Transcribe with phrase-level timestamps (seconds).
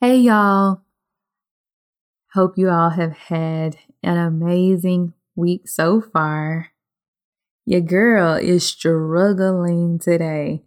[0.00, 0.82] Hey, y'all.
[2.32, 6.68] Hope you all have had an amazing week so far.
[7.66, 10.62] Your girl is struggling today.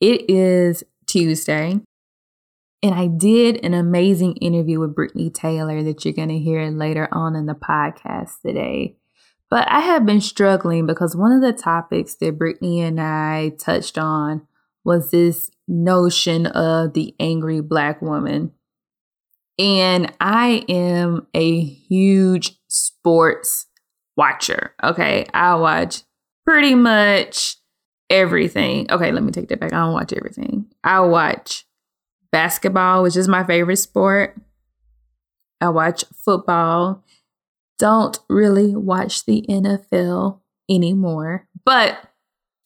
[0.00, 1.78] It is Tuesday,
[2.82, 7.06] and I did an amazing interview with Britney Taylor that you're going to hear later
[7.12, 8.96] on in the podcast today.
[9.48, 13.96] But I have been struggling because one of the topics that Britney and I touched
[13.96, 14.48] on
[14.82, 18.50] was this notion of the angry black woman.
[19.58, 23.66] And I am a huge sports
[24.16, 24.74] watcher.
[24.82, 25.26] Okay.
[25.32, 26.02] I watch
[26.46, 27.56] pretty much
[28.10, 28.90] everything.
[28.90, 29.72] Okay, let me take that back.
[29.72, 30.66] I don't watch everything.
[30.84, 31.64] I watch
[32.30, 34.36] basketball, which is my favorite sport.
[35.60, 37.04] I watch football.
[37.78, 40.40] Don't really watch the NFL
[40.70, 41.98] anymore, but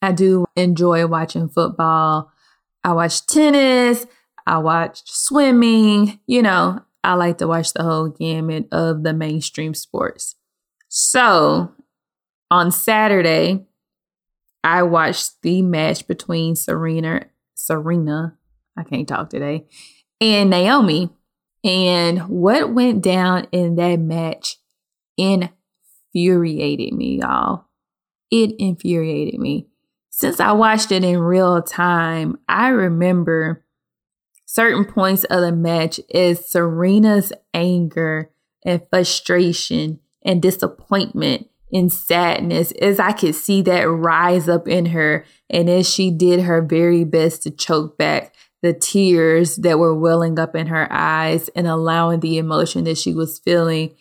[0.03, 2.33] I do enjoy watching football.
[2.85, 4.07] I watch tennis.
[4.47, 6.21] I watch swimming.
[6.27, 10.37] You know, I like to watch the whole gamut of the mainstream sports.
[10.89, 11.73] So
[12.51, 13.67] on Saturday,
[14.63, 18.37] I watched the match between Serena, Serena,
[18.77, 19.67] I can't talk today,
[20.21, 21.11] and Naomi.
[21.65, 24.59] And what went down in that match
[25.17, 27.65] infuriated me, y'all.
[28.31, 29.69] It infuriated me
[30.17, 33.63] since I watched it in real time, I remember
[34.57, 38.31] certain points of the match is Serena's anger
[38.65, 45.27] and frustration and disappointment and sadness as I could see that rise up in her
[45.51, 50.39] and as she did her very best to choke back the tears that were welling
[50.39, 53.95] up in her eyes and allowing the emotion that she was feeling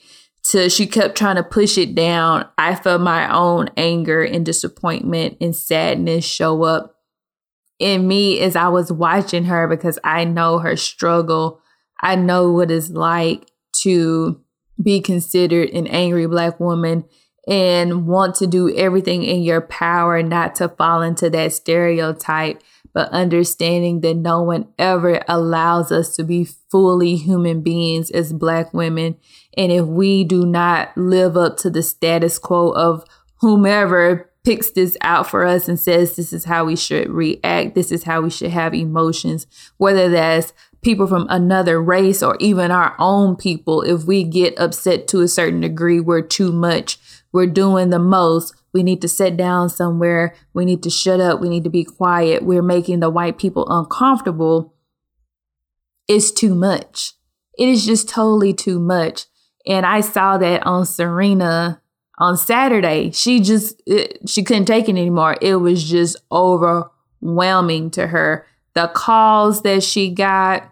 [0.43, 2.47] to she kept trying to push it down.
[2.57, 6.94] I felt my own anger and disappointment and sadness show up
[7.79, 11.61] in me as I was watching her because I know her struggle.
[12.01, 13.51] I know what it's like
[13.81, 14.41] to
[14.81, 17.05] be considered an angry black woman
[17.47, 22.61] and want to do everything in your power not to fall into that stereotype
[22.95, 28.73] but understanding that no one ever allows us to be fully human beings as Black
[28.73, 29.17] women.
[29.57, 33.03] And if we do not live up to the status quo of
[33.41, 37.91] whomever picks this out for us and says this is how we should react, this
[37.91, 39.47] is how we should have emotions,
[39.77, 45.07] whether that's people from another race or even our own people, if we get upset
[45.07, 46.99] to a certain degree, we're too much,
[47.33, 50.35] we're doing the most, we need to sit down somewhere.
[50.53, 51.39] We need to shut up.
[51.39, 52.43] We need to be quiet.
[52.43, 54.75] We're making the white people uncomfortable.
[56.09, 57.13] It's too much.
[57.57, 59.27] It is just totally too much.
[59.65, 61.81] And I saw that on Serena
[62.17, 63.11] on Saturday.
[63.11, 65.35] She just, it, she couldn't take it anymore.
[65.41, 68.45] It was just overwhelming to her.
[68.73, 70.69] The calls that she got,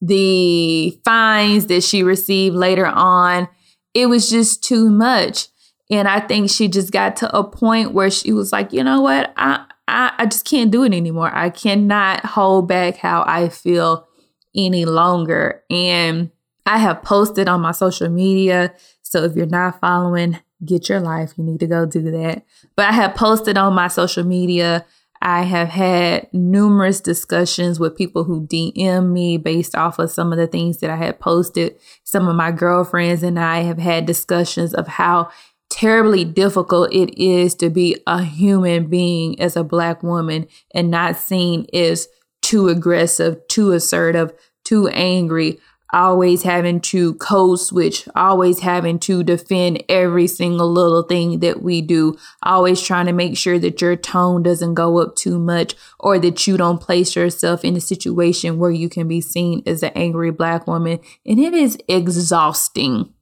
[0.00, 3.48] the fines that she received later on,
[3.94, 5.48] it was just too much.
[5.90, 9.02] And I think she just got to a point where she was like, you know
[9.02, 9.32] what?
[9.36, 11.30] I, I, I just can't do it anymore.
[11.34, 14.08] I cannot hold back how I feel
[14.56, 15.62] any longer.
[15.70, 16.30] And
[16.64, 18.74] I have posted on my social media.
[19.12, 21.34] So if you're not following, get your life.
[21.36, 22.46] You need to go do that.
[22.76, 24.86] But I have posted on my social media.
[25.20, 30.38] I have had numerous discussions with people who DM me based off of some of
[30.38, 31.78] the things that I had posted.
[32.04, 35.28] Some of my girlfriends and I have had discussions of how
[35.68, 41.18] terribly difficult it is to be a human being as a black woman and not
[41.18, 42.08] seen as
[42.40, 44.32] too aggressive, too assertive,
[44.64, 45.60] too angry,
[45.92, 51.82] always having to code switch, always having to defend every single little thing that we
[51.82, 56.18] do, always trying to make sure that your tone doesn't go up too much or
[56.18, 59.92] that you don't place yourself in a situation where you can be seen as an
[59.94, 60.98] angry black woman.
[61.26, 63.12] And it is exhausting.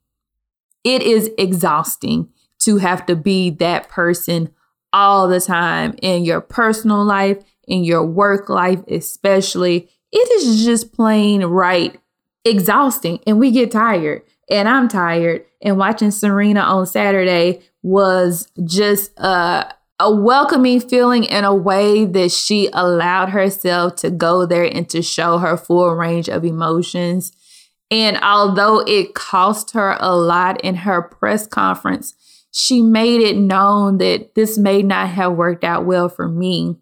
[0.84, 2.28] It is exhausting
[2.60, 4.50] to have to be that person
[4.92, 9.88] all the time in your personal life, in your work life, especially.
[10.12, 11.96] It is just plain right
[12.44, 14.22] exhausting and we get tired.
[14.50, 15.44] And I'm tired.
[15.62, 22.32] And watching Serena on Saturday was just a, a welcoming feeling in a way that
[22.32, 27.32] she allowed herself to go there and to show her full range of emotions.
[27.90, 32.14] And although it cost her a lot in her press conference,
[32.52, 36.76] she made it known that this may not have worked out well for me,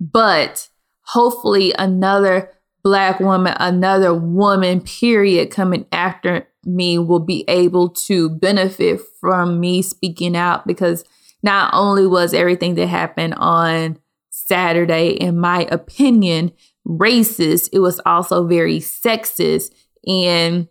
[0.00, 0.68] but
[1.02, 2.50] hopefully another
[2.82, 9.82] black woman, another woman, period, coming after me will be able to benefit from me
[9.82, 11.04] speaking out because
[11.42, 13.98] not only was everything that happened on
[14.30, 16.52] Saturday, in my opinion,
[16.86, 19.72] racist, it was also very sexist.
[20.06, 20.68] And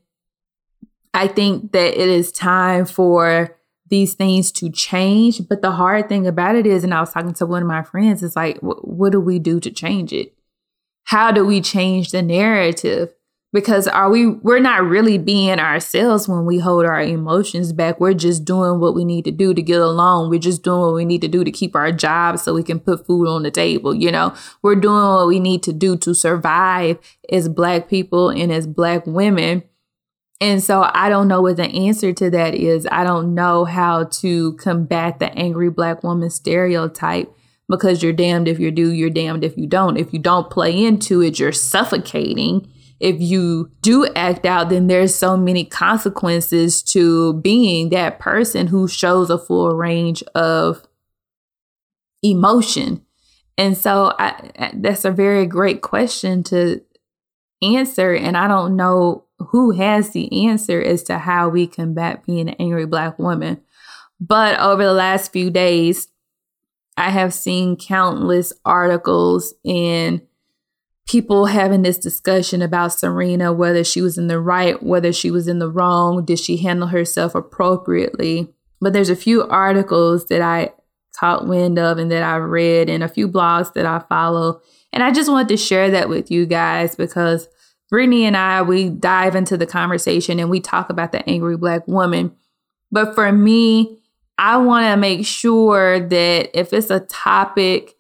[1.14, 3.58] I think that it is time for
[3.88, 5.48] these things to change.
[5.48, 7.84] But the hard thing about it is, and I was talking to one of my
[7.84, 10.36] friends, it's like, what do we do to change it?
[11.06, 13.14] How do we change the narrative?
[13.52, 18.00] Because are we, we're not really being ourselves when we hold our emotions back.
[18.00, 20.30] We're just doing what we need to do to get along.
[20.30, 22.80] We're just doing what we need to do to keep our jobs so we can
[22.80, 23.96] put food on the table.
[23.96, 27.00] You know, we're doing what we need to do to survive
[27.32, 29.64] as Black people and as Black women
[30.42, 32.88] and so I don't know what the answer to that is.
[32.90, 37.34] I don't know how to combat the angry black woman stereotype
[37.70, 39.98] because you're damned if you do, you're damned if you don't.
[39.98, 42.68] If you don't play into it, you're suffocating.
[43.00, 48.88] If you do act out, then there's so many consequences to being that person who
[48.88, 50.86] shows a full range of
[52.24, 53.06] emotion.
[53.58, 56.82] And so I, that's a very great question to
[57.62, 58.14] answer.
[58.16, 62.56] And I don't know who has the answer as to how we combat being an
[62.60, 63.62] angry black woman.
[64.20, 66.08] But over the last few days,
[67.00, 70.22] I have seen countless articles and
[71.08, 75.48] people having this discussion about Serena, whether she was in the right, whether she was
[75.48, 78.54] in the wrong, did she handle herself appropriately?
[78.82, 80.72] But there's a few articles that I
[81.16, 84.62] caught wind of and that I read, and a few blogs that I follow.
[84.92, 87.48] And I just wanted to share that with you guys because
[87.92, 91.88] Britney and I, we dive into the conversation and we talk about the angry black
[91.88, 92.36] woman.
[92.92, 93.99] But for me,
[94.40, 97.96] I want to make sure that if it's a topic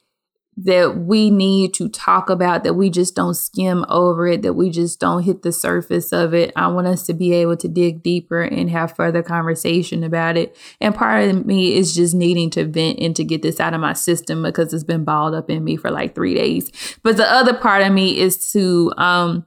[0.55, 4.69] that we need to talk about, that we just don't skim over it, that we
[4.69, 6.53] just don't hit the surface of it.
[6.55, 10.55] I want us to be able to dig deeper and have further conversation about it.
[10.79, 13.81] And part of me is just needing to vent and to get this out of
[13.81, 16.71] my system because it's been balled up in me for like three days.
[17.03, 19.45] But the other part of me is to um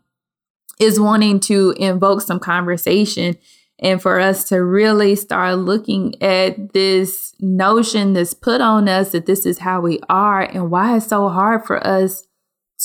[0.79, 3.39] is wanting to invoke some conversation
[3.83, 9.27] and for us to really start looking at this notion that's put on us that
[9.27, 12.27] this is how we are and why it's so hard for us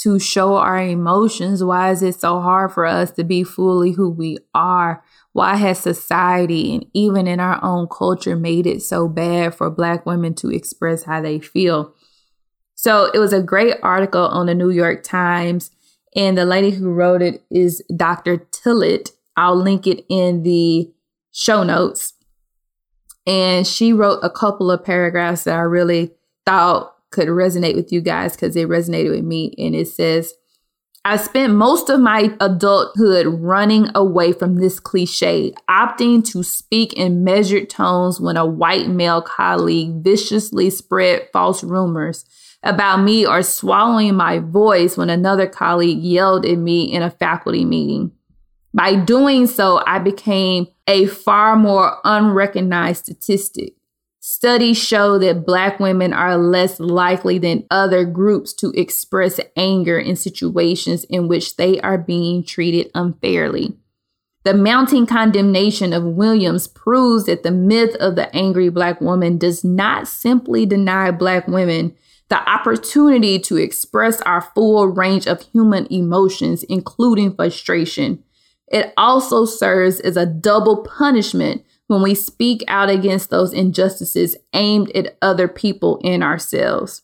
[0.01, 1.63] to show our emotions.
[1.63, 5.03] Why is it so hard for us to be fully who we are?
[5.33, 10.03] Why has society and even in our own culture made it so bad for Black
[10.05, 11.93] women to express how they feel?
[12.73, 15.69] So it was a great article on the New York Times
[16.15, 18.37] and the lady who wrote it is Dr.
[18.37, 19.11] Tillet.
[19.37, 20.91] I'll link it in the
[21.31, 22.13] show notes.
[23.25, 26.11] And she wrote a couple of paragraphs that I really
[26.45, 29.53] thought could resonate with you guys because they resonated with me.
[29.57, 30.33] And it says,
[31.05, 37.23] I spent most of my adulthood running away from this cliche, opting to speak in
[37.23, 42.25] measured tones when a white male colleague viciously spread false rumors
[42.63, 47.63] about me or swallowing my voice when another colleague yelled at me in a faculty
[47.63, 48.11] meeting.
[48.73, 53.73] By doing so, I became a far more unrecognized statistic.
[54.19, 60.15] Studies show that Black women are less likely than other groups to express anger in
[60.15, 63.77] situations in which they are being treated unfairly.
[64.43, 69.63] The mounting condemnation of Williams proves that the myth of the angry Black woman does
[69.63, 71.95] not simply deny Black women
[72.29, 78.23] the opportunity to express our full range of human emotions, including frustration.
[78.67, 84.91] It also serves as a double punishment when we speak out against those injustices aimed
[84.91, 87.01] at other people and ourselves.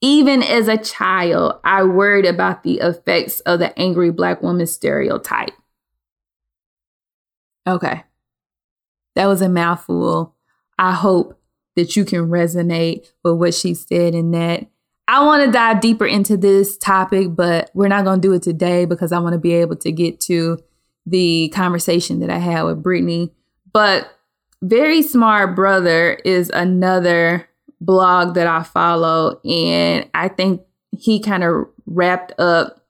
[0.00, 5.52] Even as a child, I worried about the effects of the angry black woman stereotype.
[7.66, 8.04] Okay,
[9.14, 10.34] that was a mouthful.
[10.78, 11.40] I hope
[11.76, 14.66] that you can resonate with what she said in that.
[15.06, 18.42] I want to dive deeper into this topic, but we're not going to do it
[18.42, 20.58] today because I want to be able to get to
[21.06, 23.30] the conversation that I had with Britney.
[23.72, 24.08] But
[24.62, 27.48] Very Smart Brothas is another
[27.80, 30.62] blog that I follow, and I think
[30.96, 32.80] he kind of wrapped up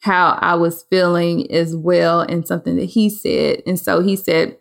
[0.00, 3.62] how I was feeling as well in something that he said.
[3.66, 4.56] And so he said,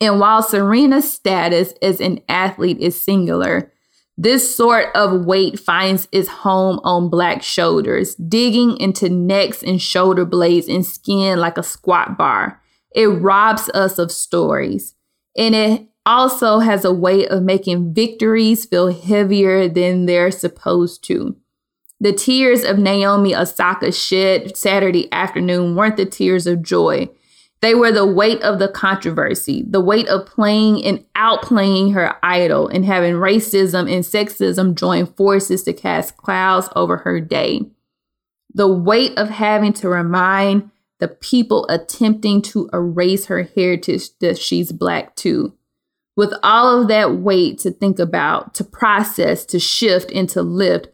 [0.00, 3.72] and while Serena's status as an athlete is singular,
[4.20, 10.24] this sort of weight finds its home on black shoulders, digging into necks and shoulder
[10.24, 12.60] blades and skin like a squat bar.
[12.90, 14.96] It robs us of stories.
[15.36, 21.36] And it also has a way of making victories feel heavier than they're supposed to.
[22.00, 27.08] The tears of Naomi Osaka shed Saturday afternoon weren't the tears of joy.
[27.60, 32.68] They were the weight of the controversy, the weight of playing and outplaying her idol
[32.68, 37.62] and having racism and sexism join forces to cast clouds over her day.
[38.54, 44.72] The weight of having to remind the people attempting to erase her heritage that she's
[44.72, 45.54] black too.
[46.16, 50.88] With all of that weight to think about, to process, to shift, and to lift,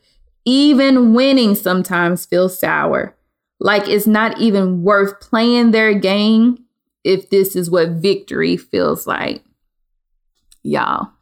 [0.45, 3.17] even winning sometimes feels sour.
[3.65, 6.65] Like it's not even worth playing their game
[7.03, 9.43] if this is what victory feels like.
[10.63, 11.13] Y'all,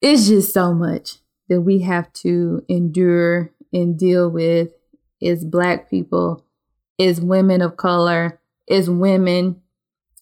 [0.00, 1.16] it's just so much
[1.50, 4.70] that we have to endure and deal with
[5.22, 6.46] as Black people,
[6.98, 8.40] as women of color,
[8.70, 9.60] as women.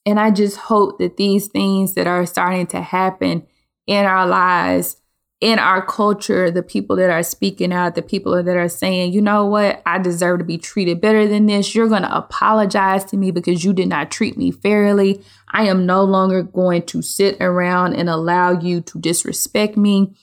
[0.05, 3.47] And I just hope that these things that are starting to happen
[3.87, 4.97] in our lives
[5.41, 9.21] in our culture, the people that are speaking out, the people that are saying, you
[9.21, 11.75] know what, I deserve to be treated better than this.
[11.75, 15.23] You're going to apologize to me because you did not treat me fairly.
[15.51, 20.15] I am no longer going to sit around and allow you to disrespect me,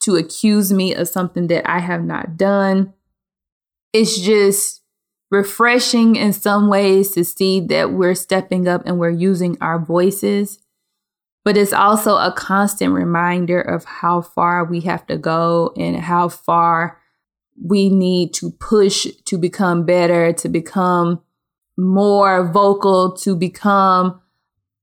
[0.00, 2.92] to accuse me of something that I have not done.
[3.92, 4.82] It's just
[5.30, 10.58] refreshing in some ways to see that we're stepping up and we're using our voices
[11.46, 16.28] but it's also a constant reminder of how far we have to go and how
[16.28, 16.98] far
[17.64, 21.22] we need to push to become better, to become
[21.78, 24.20] more vocal, to become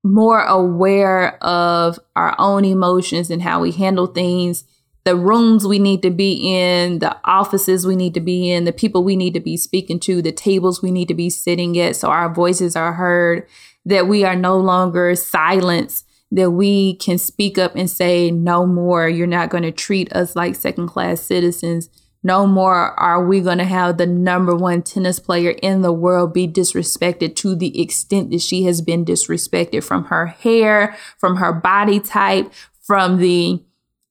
[0.06, 4.64] more aware of our own emotions and how we handle things,
[5.04, 8.72] the rooms we need to be in, the offices we need to be in, the
[8.72, 11.98] people we need to be speaking to, the tables we need to be sitting at
[11.98, 13.46] so our voices are heard,
[13.84, 19.08] that we are no longer silenced that we can speak up and say, no more,
[19.08, 21.90] you're not going to treat us like second class citizens.
[22.24, 26.34] No more are we going to have the number one tennis player in the world
[26.34, 31.54] be disrespected to the extent that she has been disrespected from her hair, from her
[31.54, 33.64] body type, from the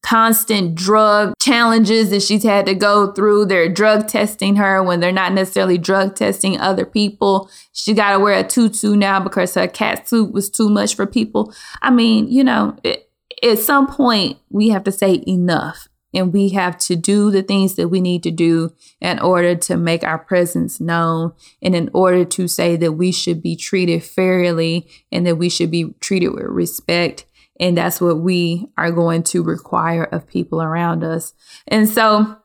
[0.02, 3.46] constant drug challenges that she's had to go through.
[3.46, 7.50] They're drug testing her when they're not necessarily drug testing other people.
[7.72, 11.06] She got to wear a tutu now because her cat suit was too much for
[11.06, 11.54] people.
[11.80, 13.08] I mean, you know, it,
[13.42, 17.76] at some point we have to say enough and we have to do the things
[17.76, 21.32] that we need to do in order to make our presence known
[21.62, 25.70] and in order to say that we should be treated fairly and that we should
[25.70, 27.24] be treated with respect
[27.60, 31.34] and that's what we are going to require of people around us.
[31.68, 32.36] And so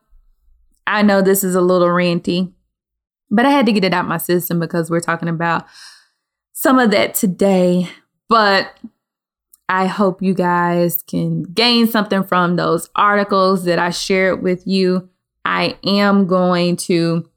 [0.86, 2.54] I know this is a little ranty,
[3.30, 5.66] but I had to get it out my system because we're talking about
[6.54, 7.90] some of that today.
[8.30, 8.78] But
[9.70, 15.10] I hope you guys can gain something from those articles that I shared with you.
[15.46, 17.30] I am going to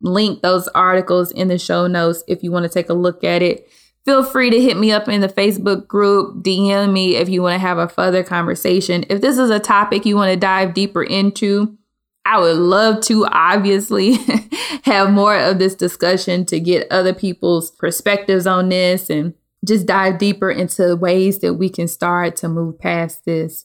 [0.00, 3.42] link those articles in the show notes if you want to take a look at
[3.42, 3.68] it
[4.06, 7.54] feel free to hit me up in the Facebook group, DM me if you want
[7.54, 9.04] to have a further conversation.
[9.10, 11.76] If this is a topic you want to dive deeper into,
[12.24, 14.18] I would love to obviously
[14.84, 19.34] have more of this discussion to get other people's perspectives on this and
[19.66, 23.64] just dive deeper into ways that we can start to move past this.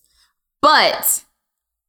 [0.62, 1.24] But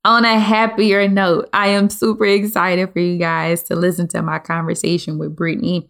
[0.04, 4.38] on a happier note, I am super excited for you guys to listen to my
[4.38, 5.88] conversation with Britney.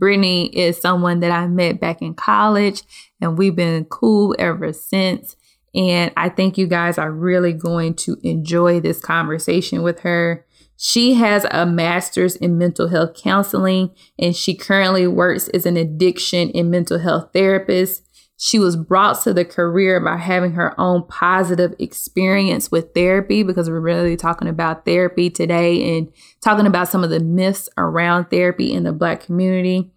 [0.00, 2.82] Britney is someone that I met back in college,
[3.20, 5.36] and we've been cool ever since.
[5.74, 10.46] And I think you guys are really going to enjoy this conversation with her.
[10.76, 16.50] She has a master's in mental health counseling, and she currently works as an addiction
[16.54, 18.02] and mental health therapist.
[18.44, 23.70] She was brought to the career by having her own positive experience with therapy because
[23.70, 28.70] we're really talking about therapy today and talking about some of the myths around therapy
[28.70, 29.94] in the Black community.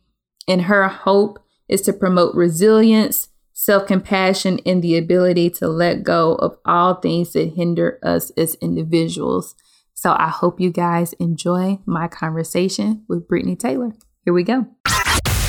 [0.48, 6.36] And her hope is to promote resilience, self compassion, and the ability to let go
[6.36, 9.56] of all things that hinder us as individuals.
[9.94, 13.92] So I hope you guys enjoy my conversation with Britney Taylor.
[14.24, 14.68] Here we go.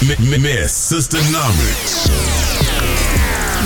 [0.01, 2.58] Miss Sistanomics.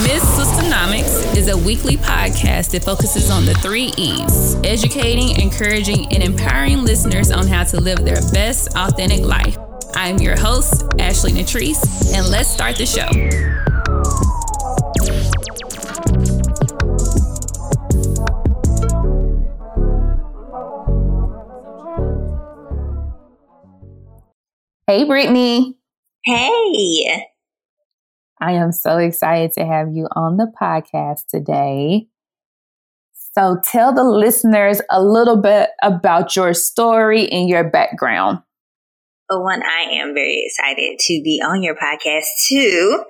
[0.00, 6.22] Miss Sistanomics is a weekly podcast that focuses on the three E's educating, encouraging, and
[6.22, 9.58] empowering listeners on how to live their best, authentic life.
[9.94, 13.06] I'm your host, Ashley Natrice, and let's start the show.
[24.86, 25.74] Hey, Britney.
[26.24, 27.31] Hey.
[28.42, 32.08] I am so excited to have you on the podcast today.
[33.36, 38.40] So, tell the listeners a little bit about your story and your background.
[39.30, 43.04] Well, one, I am very excited to be on your podcast too.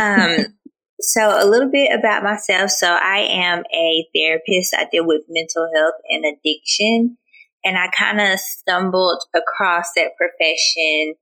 [0.00, 0.46] Um,
[1.00, 2.70] so, a little bit about myself.
[2.70, 4.74] So, I am a therapist.
[4.74, 7.18] I deal with mental health and addiction.
[7.62, 11.16] And I kind of stumbled across that profession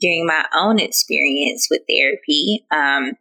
[0.00, 2.64] during my own experience with therapy.
[2.70, 3.12] Um,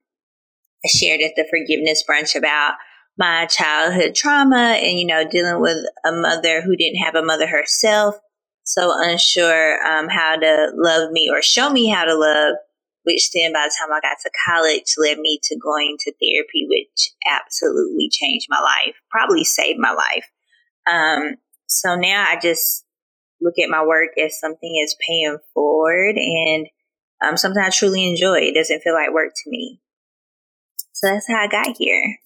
[0.84, 2.74] I shared at the forgiveness brunch about
[3.18, 7.48] my childhood trauma and, you know, dealing with a mother who didn't have a mother
[7.48, 8.16] herself.
[8.64, 12.56] So unsure um, how to love me or show me how to love,
[13.04, 16.68] which then by the time I got to college led me to going to therapy,
[16.70, 20.26] which absolutely changed my life, probably saved my life.
[20.88, 21.36] Um,
[21.68, 22.86] so now I just
[23.42, 26.68] look at my work as something as paying forward and
[27.26, 28.40] um, something I truly enjoy.
[28.40, 29.82] It doesn't feel like work to me.
[30.94, 32.18] So that's how I got here.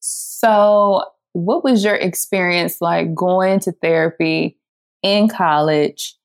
[0.00, 1.02] So,
[1.32, 4.58] what was your experience like going to therapy
[5.02, 6.16] in college,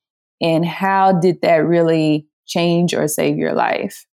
[0.41, 4.05] and how did that really change or save your life?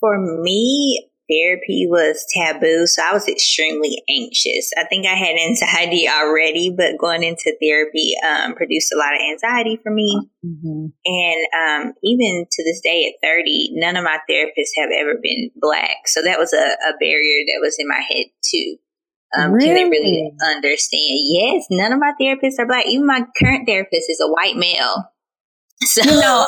[0.00, 4.70] For me, therapy was taboo, so I was extremely anxious.
[4.76, 9.20] I think I had anxiety already, but going into therapy um, produced a lot of
[9.20, 10.30] anxiety for me.
[10.44, 10.86] Mm-hmm.
[11.04, 15.50] And um, even to this day at 30, none of my therapists have ever been
[15.56, 16.06] black.
[16.06, 16.56] So that was a,
[16.88, 18.76] a barrier that was in my head too.
[19.36, 19.66] Um, really?
[19.66, 21.18] Can they really understand?
[21.24, 22.86] Yes, none of my therapists are black.
[22.86, 25.04] Even my current therapist is a white male.
[25.86, 26.02] So.
[26.02, 26.46] You know,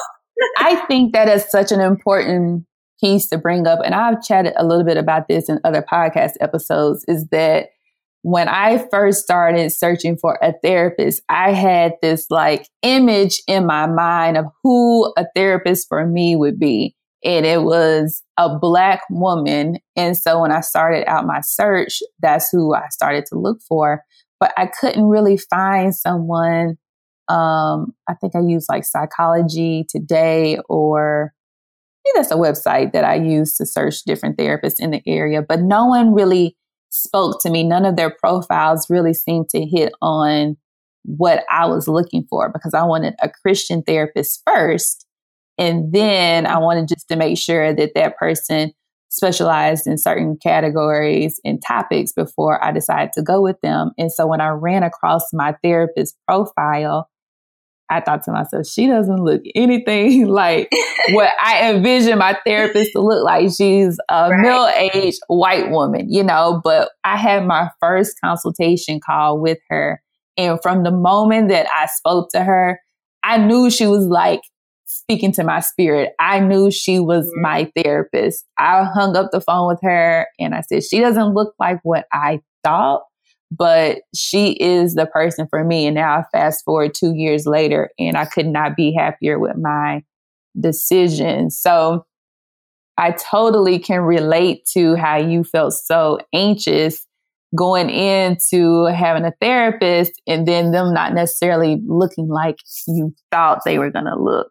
[0.58, 2.64] I think that is such an important
[3.00, 6.32] piece to bring up, and I've chatted a little bit about this in other podcast
[6.40, 7.68] episodes, is that
[8.22, 13.86] when I first started searching for a therapist, I had this like image in my
[13.86, 16.96] mind of who a therapist for me would be.
[17.24, 19.78] And it was a black woman.
[19.94, 24.02] And so when I started out my search, that's who I started to look for.
[24.40, 26.78] But I couldn't really find someone.
[27.28, 31.32] Um, I think I used like psychology today or
[32.14, 35.86] that's a website that I use to search different therapists in the area, but no
[35.86, 36.56] one really
[36.90, 37.64] spoke to me.
[37.64, 40.56] None of their profiles really seemed to hit on
[41.04, 45.06] what I was looking for because I wanted a Christian therapist first.
[45.58, 48.72] And then I wanted just to make sure that that person
[49.08, 53.92] specialized in certain categories and topics before I decided to go with them.
[53.96, 57.08] And so when I ran across my therapist profile,
[57.88, 60.70] I thought to myself, she doesn't look anything like
[61.10, 63.50] what I envision my therapist to look like.
[63.56, 64.40] She's a right.
[64.40, 70.02] middle aged white woman, you know, but I had my first consultation call with her.
[70.36, 72.80] And from the moment that I spoke to her,
[73.22, 74.40] I knew she was like
[74.84, 76.12] speaking to my spirit.
[76.18, 77.42] I knew she was mm-hmm.
[77.42, 78.44] my therapist.
[78.58, 82.06] I hung up the phone with her and I said, she doesn't look like what
[82.12, 83.02] I thought
[83.50, 85.86] but she is the person for me.
[85.86, 89.56] And now I fast forward two years later and I could not be happier with
[89.56, 90.02] my
[90.58, 91.50] decision.
[91.50, 92.06] So
[92.98, 97.06] I totally can relate to how you felt so anxious
[97.54, 102.56] going into having a therapist and then them not necessarily looking like
[102.88, 104.48] you thought they were going to look.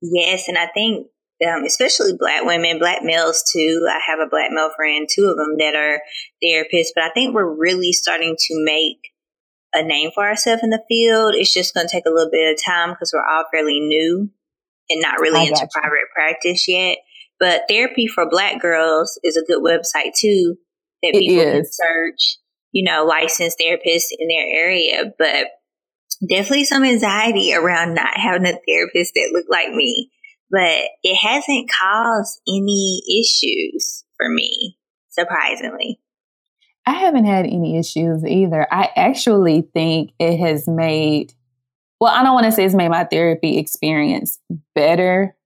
[0.00, 0.48] Yes.
[0.48, 1.08] And I think
[1.46, 3.86] um, especially black women, black males too.
[3.88, 6.00] I have a black male friend, two of them that are
[6.42, 9.12] therapists, but I think we're really starting to make
[9.74, 11.34] a name for ourselves in the field.
[11.34, 14.30] It's just going to take a little bit of time because we're all fairly new
[14.90, 15.68] and not really into you.
[15.72, 16.98] private practice yet.
[17.38, 20.56] But therapy for black girls is a good website too
[21.02, 21.52] that it people is.
[21.52, 22.38] can search,
[22.72, 25.12] you know, licensed therapists in their area.
[25.16, 25.46] But
[26.28, 30.10] definitely some anxiety around not having a therapist that look like me
[30.50, 34.78] but it hasn't caused any issues for me,
[35.10, 36.00] surprisingly.
[36.86, 38.66] I haven't had any issues either.
[38.72, 41.34] I actually think it has made,
[42.00, 44.38] well, I don't want to say it's made my therapy experience
[44.74, 45.36] better,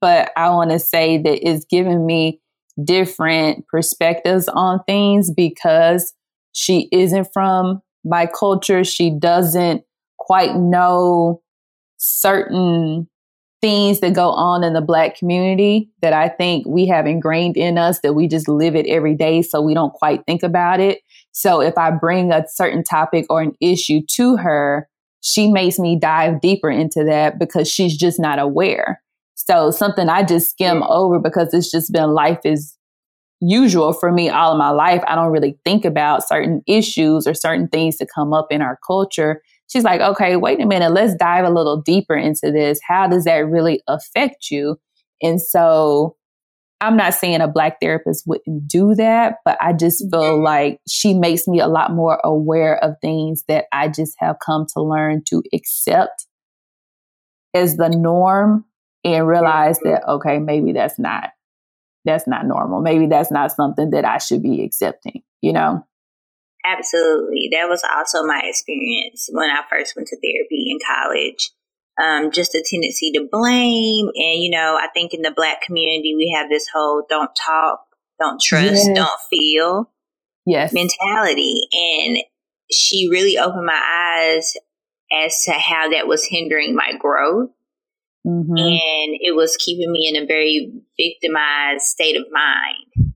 [0.00, 2.40] but I want to say that it's given me
[2.82, 6.14] different perspectives on things because
[6.52, 8.82] she isn't from my culture.
[8.82, 9.82] She doesn't
[10.18, 11.42] quite know
[11.98, 13.06] certain
[13.60, 17.76] things that go on in the black community that I think we have ingrained in
[17.76, 21.00] us that we just live it every day so we don't quite think about it.
[21.32, 24.88] So if I bring a certain topic or an issue to her,
[25.20, 29.02] she makes me dive deeper into that because she's just not aware.
[29.34, 32.76] So something I just skim over because it's just been life is
[33.40, 35.02] usual for me all of my life.
[35.06, 38.78] I don't really think about certain issues or certain things that come up in our
[38.86, 42.78] culture she's like, okay, wait a minute, let's dive a little deeper into this.
[42.86, 44.76] How does that really affect you?
[45.22, 46.16] And so
[46.80, 50.44] I'm not saying a black therapist wouldn't do that, but I just feel mm-hmm.
[50.44, 54.66] like she makes me a lot more aware of things that I just have come
[54.74, 56.26] to learn to accept
[57.54, 58.64] as the norm
[59.04, 61.30] and realize that okay, maybe that's not
[62.04, 62.80] that's not normal.
[62.80, 65.84] Maybe that's not something that I should be accepting, you know?
[66.64, 67.48] Absolutely.
[67.52, 71.50] That was also my experience when I first went to therapy in college.
[72.00, 74.06] Um, just a tendency to blame.
[74.14, 77.80] And, you know, I think in the black community, we have this whole don't talk,
[78.18, 78.88] don't trust, yes.
[78.94, 79.90] don't feel
[80.46, 80.72] yes.
[80.72, 81.60] mentality.
[81.72, 82.18] And
[82.70, 84.56] she really opened my eyes
[85.12, 87.50] as to how that was hindering my growth.
[88.26, 88.56] Mm-hmm.
[88.56, 93.09] And it was keeping me in a very victimized state of mind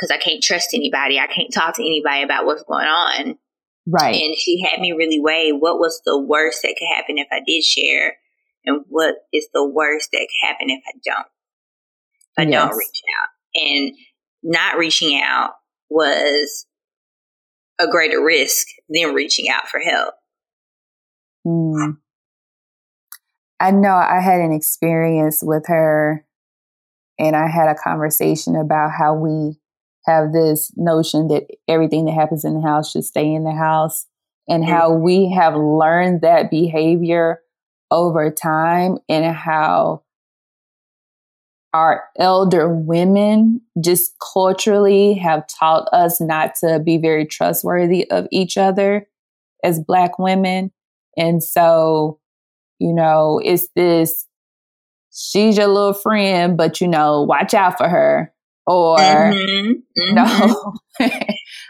[0.00, 1.18] because I can't trust anybody.
[1.18, 3.36] I can't talk to anybody about what's going on.
[3.86, 4.14] Right.
[4.14, 7.40] And she had me really weigh what was the worst that could happen if I
[7.46, 8.16] did share
[8.64, 11.26] and what is the worst that could happen if I don't.
[12.36, 12.68] If I yes.
[12.68, 13.62] don't reach out.
[13.62, 13.96] And
[14.42, 15.52] not reaching out
[15.88, 16.66] was
[17.78, 20.14] a greater risk than reaching out for help.
[21.46, 21.96] Mm.
[23.58, 26.24] I know I had an experience with her
[27.18, 29.59] and I had a conversation about how we
[30.06, 34.06] have this notion that everything that happens in the house should stay in the house
[34.48, 34.72] and mm-hmm.
[34.72, 37.40] how we have learned that behavior
[37.90, 40.02] over time and how
[41.72, 48.56] our elder women just culturally have taught us not to be very trustworthy of each
[48.56, 49.06] other
[49.62, 50.72] as black women.
[51.16, 52.18] And so,
[52.78, 54.26] you know, it's this
[55.12, 58.32] she's your little friend, but you know, watch out for her
[58.70, 60.14] or mm-hmm, mm-hmm.
[60.14, 60.74] no.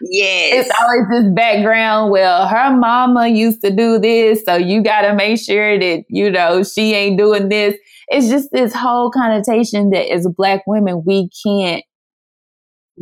[0.03, 0.67] yes.
[0.67, 2.11] It's always this background.
[2.11, 6.31] Well, her mama used to do this, so you got to make sure that, you
[6.31, 7.77] know, she ain't doing this.
[8.09, 11.85] It's just this whole connotation that as black women, we can't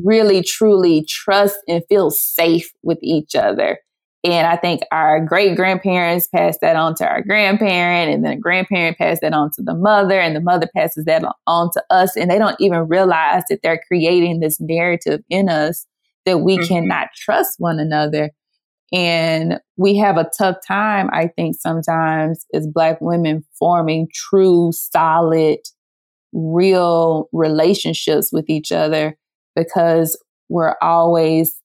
[0.05, 3.79] really truly trust and feel safe with each other.
[4.25, 8.37] And I think our great grandparents passed that on to our grandparent, and then a
[8.37, 12.17] grandparent passed that on to the mother, and the mother passes that on to us.
[12.17, 15.87] And they don't even realize that they're creating this narrative in us
[16.27, 16.67] that we mm-hmm.
[16.67, 18.33] cannot trust one another.
[18.93, 25.59] And we have a tough time, I think, sometimes as Black women forming true, solid,
[26.33, 29.17] real relationships with each other
[29.55, 31.58] because we're always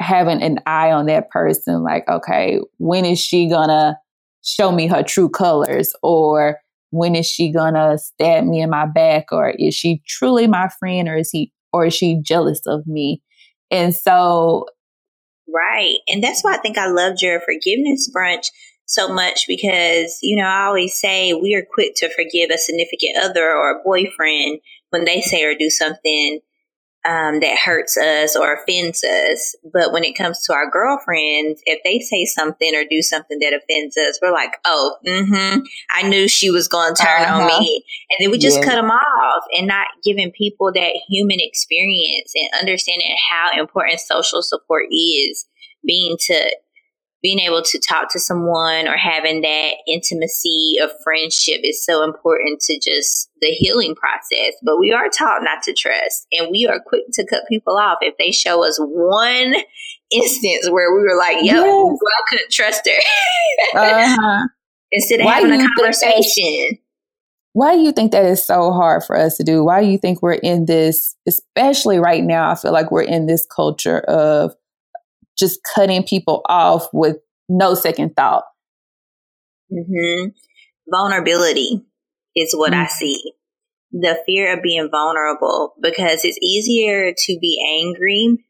[0.00, 3.98] having an eye on that person like okay when is she gonna
[4.48, 5.92] show me her true colors?
[6.02, 6.58] Or
[6.90, 9.26] when is she gonna stab me in my back?
[9.30, 13.22] Or is she truly my friend or is he or is she jealous of me?
[13.70, 14.66] And so
[15.54, 15.98] right.
[16.08, 18.48] And that's why i think i loved your forgiveness brunch
[18.84, 23.16] so much because you know i always say we are quick to forgive a significant
[23.22, 26.40] other or a boyfriend when they say or do something
[27.04, 29.54] um, that hurts us or offends us.
[29.72, 33.54] But when it comes to our girlfriends, if they say something or do something that
[33.54, 37.40] offends us, we're like, oh, mm-hmm, I knew she was going to turn uh-huh.
[37.40, 37.84] on me.
[38.10, 38.64] And then we just yeah.
[38.64, 44.42] cut them off and not giving people that human experience and understanding how important social
[44.42, 45.46] support is
[45.86, 46.56] being to
[47.22, 52.60] being able to talk to someone or having that intimacy of friendship is so important
[52.60, 54.54] to just the healing process.
[54.62, 57.98] But we are taught not to trust, and we are quick to cut people off
[58.00, 59.54] if they show us one
[60.10, 61.64] instance where we were like, "Yo, yes.
[61.64, 64.46] well, I couldn't trust her." uh-huh.
[64.92, 66.78] Instead of Why having a conversation.
[67.52, 69.64] Why do you think that is so hard for us to do?
[69.64, 72.50] Why do you think we're in this, especially right now?
[72.50, 74.54] I feel like we're in this culture of
[75.38, 77.16] just cutting people off with
[77.48, 78.44] no second thought.
[79.72, 80.28] Mm-hmm.
[80.90, 81.84] Vulnerability
[82.34, 82.82] is what mm-hmm.
[82.82, 83.32] I see.
[83.92, 88.44] The fear of being vulnerable because it's easier to be angry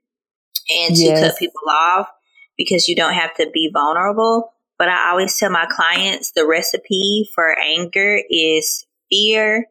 [0.70, 1.20] and to yes.
[1.20, 2.08] cut people off
[2.56, 4.52] because you don't have to be vulnerable.
[4.78, 9.66] But I always tell my clients the recipe for anger is fear,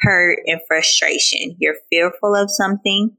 [0.00, 1.56] hurt, and frustration.
[1.58, 3.16] You're fearful of something,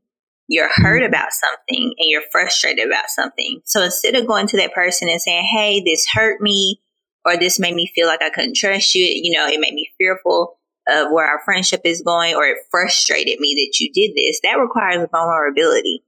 [0.50, 1.14] you're hurt mm-hmm.
[1.14, 3.62] about something and you're frustrated about something.
[3.66, 6.82] So instead of going to that person and saying, Hey, this hurt me,
[7.24, 9.92] or this made me feel like I couldn't trust you, you know, it made me
[9.98, 10.58] fearful
[10.88, 14.60] of where our friendship is going, or it frustrated me that you did this, that
[14.60, 16.04] requires vulnerability.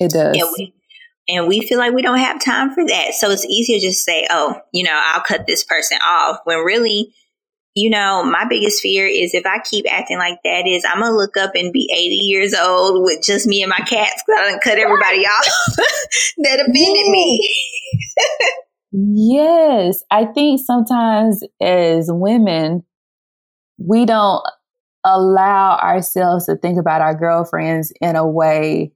[0.00, 0.34] It does.
[0.34, 0.74] And we,
[1.28, 3.12] and we feel like we don't have time for that.
[3.12, 7.12] So it's easier just say, oh, you know, I'll cut this person off when really
[7.76, 11.14] you know, my biggest fear is if I keep acting like that is I'm gonna
[11.14, 14.50] look up and be 80 years old with just me and my cats because I
[14.50, 15.46] done cut everybody off
[16.38, 17.54] that offended me.
[18.92, 20.02] yes.
[20.10, 22.82] I think sometimes as women,
[23.76, 24.42] we don't
[25.04, 28.92] allow ourselves to think about our girlfriends in a way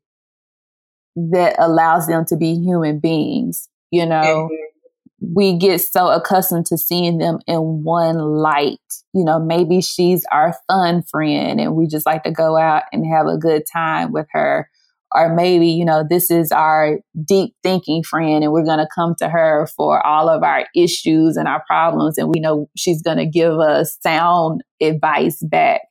[1.16, 4.48] that allows them to be human beings, you know?
[4.50, 4.70] Mm-hmm
[5.20, 8.78] we get so accustomed to seeing them in one light.
[9.12, 13.04] You know, maybe she's our fun friend and we just like to go out and
[13.06, 14.68] have a good time with her.
[15.14, 19.14] or maybe, you know, this is our deep thinking friend and we're going to come
[19.18, 22.16] to her for all of our issues and our problems.
[22.16, 25.82] And we know she's going to give us sound advice back.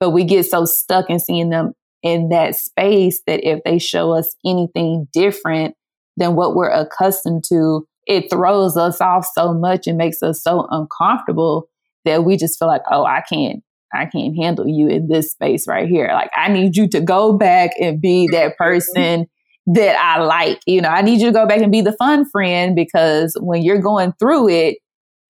[0.00, 4.10] But we get so stuck in seeing them in that space that if they show
[4.12, 5.76] us anything different
[6.16, 10.66] than what we're accustomed to, it throws us off so much and makes us so
[10.70, 11.68] uncomfortable
[12.04, 13.62] that we just feel like, oh, I can't
[13.94, 16.08] I can't handle you in this space right here.
[16.12, 19.26] Like, I need you to go back and be that person
[19.66, 20.60] that I like.
[20.66, 23.62] You know, I need you to go back and be the fun friend because when
[23.62, 24.78] you're going through it,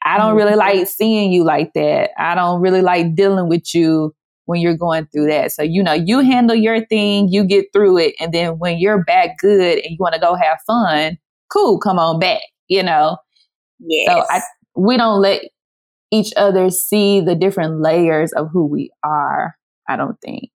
[0.05, 0.79] I don't really mm-hmm.
[0.79, 2.11] like seeing you like that.
[2.19, 4.15] I don't really like dealing with you
[4.47, 5.53] when you're going through that.
[5.53, 8.15] So, you know, you handle your thing, you get through it.
[8.21, 11.17] And then when you're back good and you want to go have fun,
[11.51, 13.19] cool, come on back, you know?
[13.79, 14.09] Yes.
[14.09, 14.41] So I,
[14.77, 15.43] we don't let
[16.11, 19.57] each other see the different layers of who we are,
[19.89, 20.51] I don't think.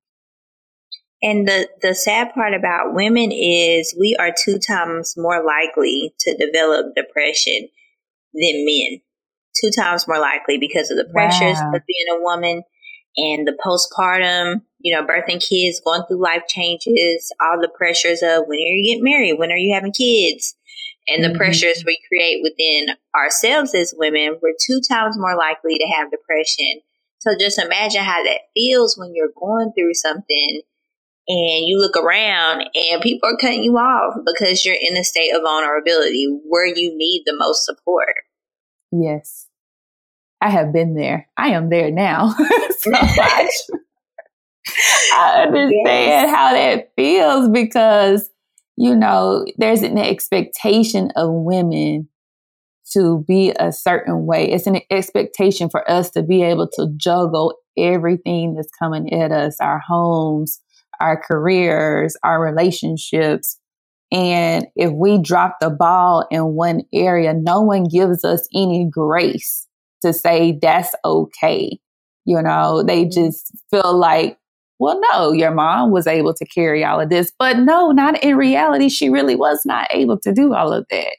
[1.22, 6.38] And the, the sad part about women is we are two times more likely to
[6.38, 7.70] develop depression
[8.34, 9.02] than men.
[9.60, 11.72] Two times more likely because of the pressures wow.
[11.74, 12.62] of being a woman
[13.18, 18.44] and the postpartum, you know, birthing kids, going through life changes, all the pressures of
[18.46, 19.40] when are you getting married?
[19.40, 20.56] When are you having kids?
[21.08, 21.38] And the mm-hmm.
[21.38, 26.82] pressures we create within ourselves as women, we're two times more likely to have depression.
[27.20, 30.62] So just imagine how that feels when you're going through something
[31.28, 35.32] and you look around and people are cutting you off because you're in a state
[35.36, 38.16] of vulnerability where you need the most support.
[38.92, 39.48] Yes.
[40.40, 41.28] I have been there.
[41.36, 42.30] I am there now.
[42.80, 43.50] so I,
[45.16, 46.36] I understand yes.
[46.36, 48.30] how that feels because
[48.78, 52.08] you know, there's an expectation of women
[52.94, 54.50] to be a certain way.
[54.50, 59.58] It's an expectation for us to be able to juggle everything that's coming at us
[59.60, 60.62] our homes,
[61.00, 63.60] our careers, our relationships.
[64.12, 69.68] And if we drop the ball in one area, no one gives us any grace
[70.04, 71.80] to say that's okay.
[72.26, 74.38] You know, they just feel like
[74.80, 77.32] well, no, your mom was able to carry all of this.
[77.38, 78.90] But no, not in reality.
[78.90, 81.16] She really was not able to do all of that.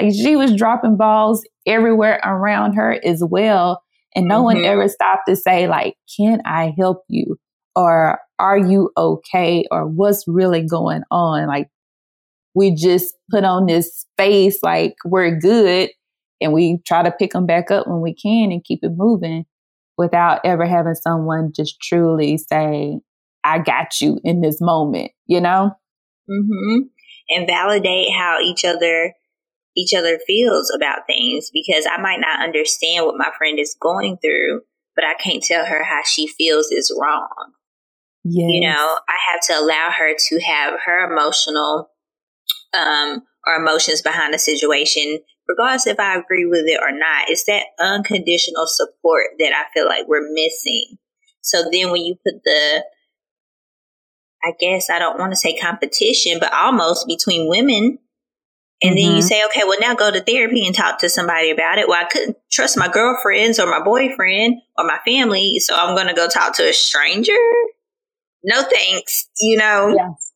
[0.00, 3.82] Like she was dropping balls everywhere around her as well.
[4.14, 4.44] And no mm-hmm.
[4.44, 7.36] one ever stopped to say, like, can I help you?
[7.74, 9.66] Or are you okay?
[9.70, 11.46] Or what's really going on?
[11.46, 11.68] Like,
[12.54, 15.90] we just put on this face like we're good
[16.40, 19.44] and we try to pick them back up when we can and keep it moving
[19.96, 23.00] without ever having someone just truly say,
[23.44, 25.72] I got you in this moment, you know?
[26.28, 26.78] Mm-hmm.
[27.28, 29.14] And validate how each other
[29.76, 34.16] each other feels about things because I might not understand what my friend is going
[34.16, 34.62] through,
[34.94, 37.52] but I can't tell her how she feels is wrong.
[38.24, 38.48] Yes.
[38.48, 41.90] You know, I have to allow her to have her emotional
[42.72, 47.44] um, or emotions behind the situation regardless if I agree with it or not, it's
[47.44, 50.98] that unconditional support that I feel like we're missing.
[51.40, 52.84] So then when you put the,
[54.44, 57.98] I guess I don't want to say competition, but almost between women,
[58.82, 58.96] and mm-hmm.
[58.96, 59.20] then you mm-hmm.
[59.20, 61.88] say, okay, well, now go to therapy and talk to somebody about it.
[61.88, 66.08] Well, I couldn't trust my girlfriends or my boyfriend or my family, so I'm going
[66.08, 67.32] to go talk to a stranger.
[68.44, 69.94] No thanks, you know?
[69.96, 70.32] Yes.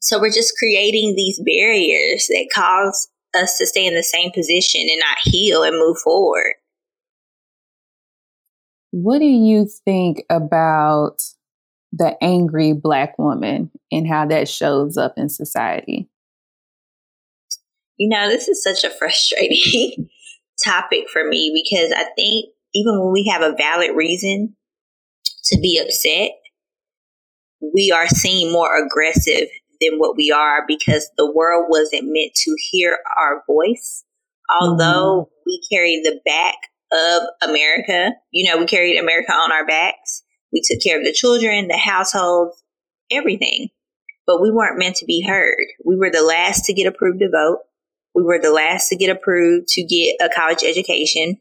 [0.00, 4.82] So we're just creating these barriers that cause us to stay in the same position
[4.82, 6.54] and not heal and move forward.
[8.92, 11.22] What do you think about
[11.92, 16.08] the angry black woman and how that shows up in society?
[17.96, 20.08] You know, this is such a frustrating
[20.64, 24.56] topic for me because I think even when we have a valid reason
[25.44, 26.30] to be upset,
[27.60, 29.48] we are seen more aggressive
[29.80, 34.04] than what we are because the world wasn't meant to hear our voice.
[34.60, 35.42] Although mm-hmm.
[35.46, 36.56] we carry the back
[36.92, 40.22] of America, you know, we carried America on our backs.
[40.52, 42.62] We took care of the children, the households,
[43.10, 43.68] everything.
[44.26, 45.66] But we weren't meant to be heard.
[45.84, 47.60] We were the last to get approved to vote.
[48.14, 51.38] We were the last to get approved to get a college education.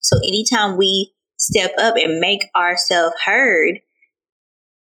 [0.00, 3.80] So anytime we step up and make ourselves heard,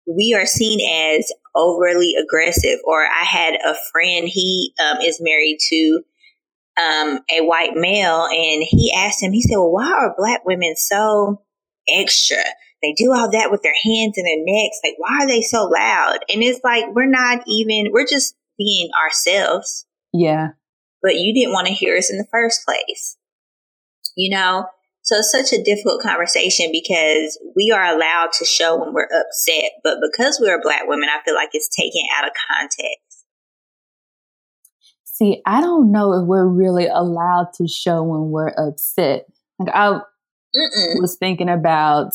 [0.08, 2.80] we are seen as overly aggressive.
[2.86, 6.02] Or I had a friend, he um, is married to
[6.80, 10.76] um, a white male, and he asked him, he said, Well, why are black women
[10.78, 11.42] so
[11.90, 12.44] extra?
[12.84, 14.80] They do all that with their hands and their necks.
[14.84, 16.20] Like, why are they so loud?
[16.30, 19.88] And it's like, we're not even, we're just being ourselves.
[20.14, 20.50] Yeah.
[21.02, 23.18] But you didn't want to hear us in the first place.
[24.16, 24.68] You know?
[25.08, 29.72] So it's such a difficult conversation because we are allowed to show when we're upset,
[29.82, 33.24] but because we're black women, I feel like it's taken out of context.
[35.06, 39.28] See, I don't know if we're really allowed to show when we're upset.
[39.60, 41.00] Like I Mm-mm.
[41.00, 42.14] was thinking about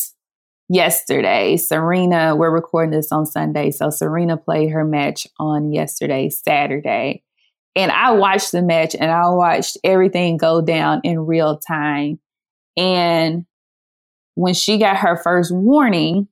[0.69, 1.57] yesterday.
[1.57, 3.71] Serena, we're recording this on Sunday.
[3.71, 7.25] So Serena played her match on yesterday, Saturday.
[7.75, 12.19] And I watched the match and I watched everything go down in real time.
[12.77, 13.45] And
[14.35, 16.29] when she got her first warning,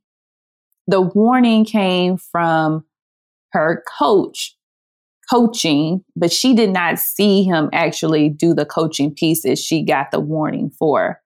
[0.87, 2.85] the warning came from
[3.53, 4.57] her coach
[5.31, 10.18] coaching, but she did not see him actually do the coaching pieces she got the
[10.18, 11.20] warning for.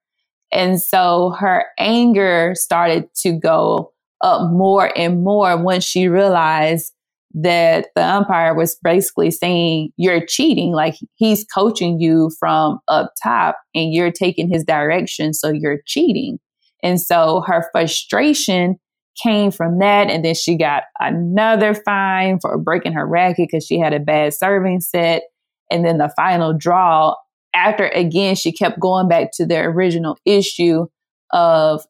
[0.51, 6.93] And so her anger started to go up more and more when she realized
[7.35, 10.71] that the umpire was basically saying you're cheating.
[10.71, 16.39] Like he's coaching you from up top and you're taking his direction so you're cheating.
[16.81, 18.77] And so her frustration
[19.21, 23.79] came from that and then she got another fine for breaking her racket because she
[23.79, 25.23] had a bad serving set.
[25.69, 27.15] And then the final draw
[27.53, 30.85] after again she kept going back to the original issue
[31.31, 31.85] of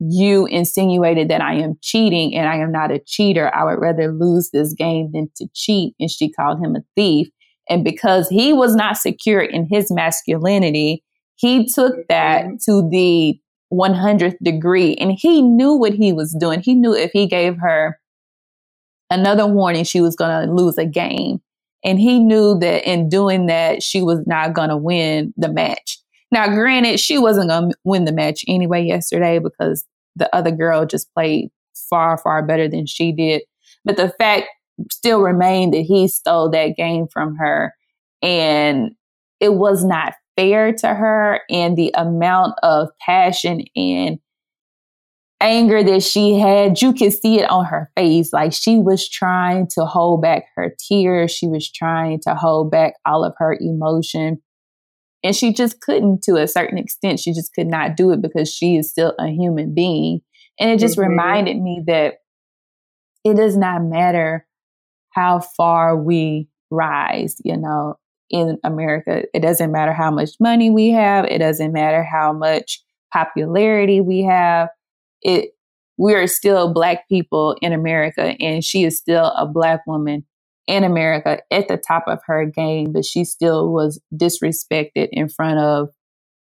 [0.00, 3.54] you insinuated that I am cheating and I am not a cheater.
[3.54, 5.94] I would rather lose this game than to cheat.
[5.98, 7.28] And she called him a thief.
[7.68, 11.04] And because he was not secure in his masculinity,
[11.36, 12.54] he took that mm-hmm.
[12.66, 13.40] to the
[13.72, 16.60] 100th degree and he knew what he was doing.
[16.60, 17.98] He knew if he gave her
[19.10, 21.40] another warning, she was going to lose a game.
[21.84, 25.98] And he knew that in doing that, she was not going to win the match.
[26.30, 29.84] Now, granted, she wasn't going to win the match anyway yesterday because
[30.16, 31.50] the other girl just played
[31.88, 33.42] far, far better than she did.
[33.84, 34.48] But the fact
[34.92, 37.74] still remained that he stole that game from her
[38.22, 38.90] and
[39.40, 41.40] it was not fair to her.
[41.50, 44.18] And the amount of passion and
[45.40, 48.32] anger that she had, you could see it on her face.
[48.32, 52.94] Like she was trying to hold back her tears, she was trying to hold back
[53.06, 54.42] all of her emotion.
[55.22, 57.20] And she just couldn't to a certain extent.
[57.20, 60.20] She just could not do it because she is still a human being.
[60.60, 61.10] And it just mm-hmm.
[61.10, 62.18] reminded me that
[63.24, 64.46] it does not matter
[65.10, 67.96] how far we rise, you know,
[68.30, 69.24] in America.
[69.34, 71.24] It doesn't matter how much money we have.
[71.24, 74.68] It doesn't matter how much popularity we have.
[75.22, 75.50] It,
[75.96, 80.24] we are still black people in America and she is still a black woman
[80.68, 85.58] in America at the top of her game, but she still was disrespected in front
[85.58, 85.88] of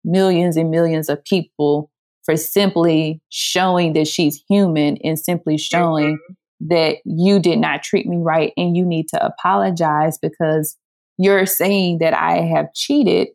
[0.03, 1.91] millions and millions of people
[2.23, 6.67] for simply showing that she's human and simply showing mm-hmm.
[6.69, 10.75] that you did not treat me right and you need to apologize because
[11.17, 13.27] you're saying that I have cheated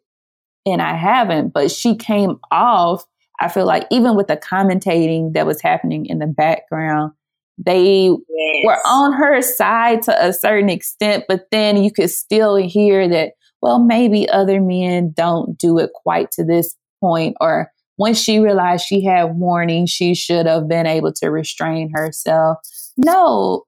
[0.66, 1.52] and I haven't.
[1.52, 3.04] But she came off,
[3.40, 7.12] I feel like, even with the commentating that was happening in the background,
[7.58, 8.10] they
[8.54, 8.66] yes.
[8.66, 13.32] were on her side to a certain extent, but then you could still hear that,
[13.62, 17.36] well, maybe other men don't do it quite to this point.
[17.40, 22.58] Or once she realized she had warning, she should have been able to restrain herself.
[22.96, 23.64] No,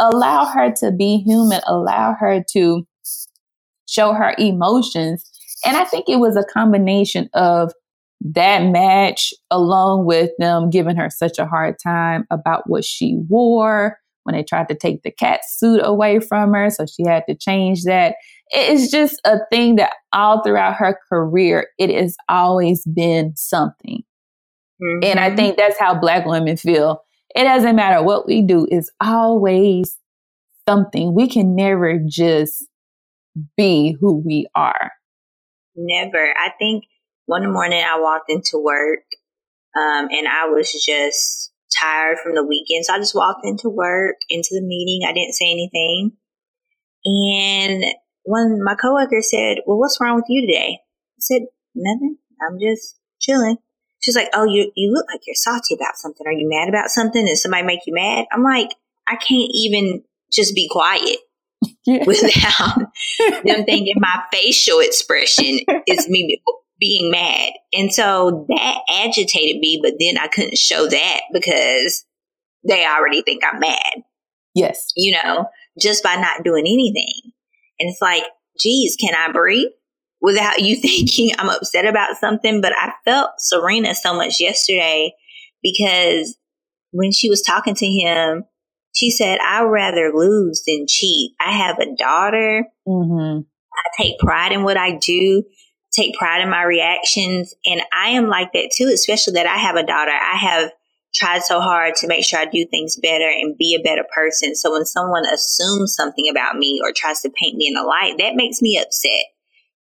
[0.00, 2.86] allow her to be human, allow her to
[3.88, 5.24] show her emotions.
[5.64, 7.72] And I think it was a combination of
[8.24, 13.98] that match, along with them giving her such a hard time about what she wore
[14.24, 16.70] when they tried to take the cat suit away from her.
[16.70, 18.16] So she had to change that.
[18.50, 24.02] It's just a thing that all throughout her career, it has always been something.
[24.82, 25.04] Mm-hmm.
[25.04, 25.36] And I mm-hmm.
[25.36, 27.02] think that's how Black women feel.
[27.34, 29.98] It doesn't matter what we do, it's always
[30.68, 31.14] something.
[31.14, 32.66] We can never just
[33.56, 34.92] be who we are.
[35.74, 36.34] Never.
[36.36, 36.84] I think
[37.26, 39.00] one morning I walked into work
[39.74, 42.84] um, and I was just tired from the weekend.
[42.84, 45.06] So I just walked into work, into the meeting.
[45.08, 46.12] I didn't say anything.
[47.04, 47.84] And
[48.24, 50.78] when my coworker said, Well, what's wrong with you today?
[50.80, 51.42] I said,
[51.74, 52.18] Nothing.
[52.40, 53.56] I'm just chilling.
[54.00, 56.26] She's like, Oh, you, you look like you're salty about something.
[56.26, 57.24] Are you mad about something?
[57.24, 58.26] Did somebody make you mad?
[58.32, 58.70] I'm like,
[59.06, 61.18] I can't even just be quiet.
[61.84, 62.04] Yeah.
[62.06, 62.76] without
[63.44, 66.40] them thinking my facial expression is me
[66.82, 67.52] being mad.
[67.72, 72.04] And so that agitated me, but then I couldn't show that because
[72.66, 74.02] they already think I'm mad.
[74.56, 74.92] Yes.
[74.96, 75.46] You know,
[75.80, 77.30] just by not doing anything.
[77.78, 78.24] And it's like,
[78.58, 79.68] geez, can I breathe
[80.20, 82.60] without you thinking I'm upset about something?
[82.60, 85.12] But I felt Serena so much yesterday
[85.62, 86.36] because
[86.90, 88.42] when she was talking to him,
[88.92, 91.30] she said, I'd rather lose than cheat.
[91.40, 92.66] I have a daughter.
[92.88, 93.42] Mm-hmm.
[93.72, 95.44] I take pride in what I do.
[95.92, 97.54] Take pride in my reactions.
[97.66, 100.12] And I am like that too, especially that I have a daughter.
[100.12, 100.72] I have
[101.14, 104.54] tried so hard to make sure I do things better and be a better person.
[104.54, 108.14] So when someone assumes something about me or tries to paint me in a light,
[108.18, 109.24] that makes me upset.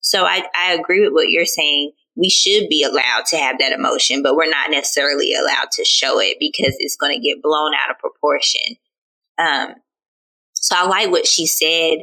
[0.01, 1.93] So I, I agree with what you're saying.
[2.17, 6.19] We should be allowed to have that emotion, but we're not necessarily allowed to show
[6.19, 8.75] it because it's going to get blown out of proportion.
[9.37, 9.75] Um,
[10.53, 11.99] so I like what she said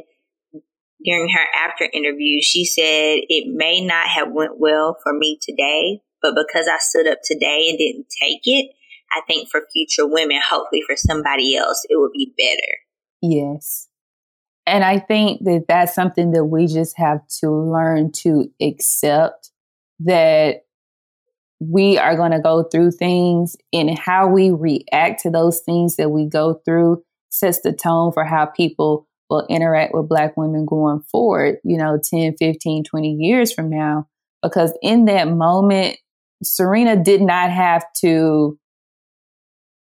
[1.03, 2.41] during her after interview.
[2.41, 7.07] She said it may not have went well for me today, but because I stood
[7.07, 8.71] up today and didn't take it,
[9.11, 12.73] I think for future women, hopefully for somebody else, it will be better.
[13.21, 13.87] Yes.
[14.65, 19.51] And I think that that's something that we just have to learn to accept
[20.01, 20.61] that
[21.59, 26.09] we are going to go through things and how we react to those things that
[26.09, 31.01] we go through sets the tone for how people will interact with black women going
[31.11, 34.07] forward, you know, 10, 15, 20 years from now.
[34.41, 35.97] Because in that moment,
[36.43, 38.57] Serena did not have to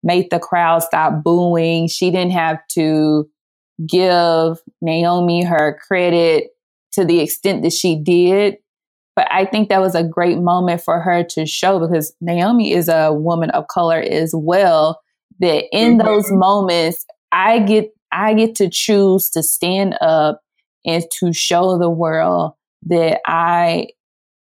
[0.04, 1.88] make the crowd stop booing.
[1.88, 3.30] She didn't have to
[3.88, 6.50] give Naomi her credit
[6.94, 8.58] to the extent that she did.
[9.16, 12.88] But I think that was a great moment for her to show because Naomi is
[12.88, 15.02] a woman of color as well.
[15.40, 16.08] That in mm-hmm.
[16.08, 20.42] those moments, I get I get to choose to stand up
[20.86, 22.54] and to show the world
[22.84, 23.88] that I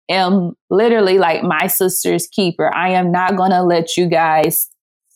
[0.09, 2.73] am literally like my sister's keeper.
[2.73, 4.69] I am not going to let you guys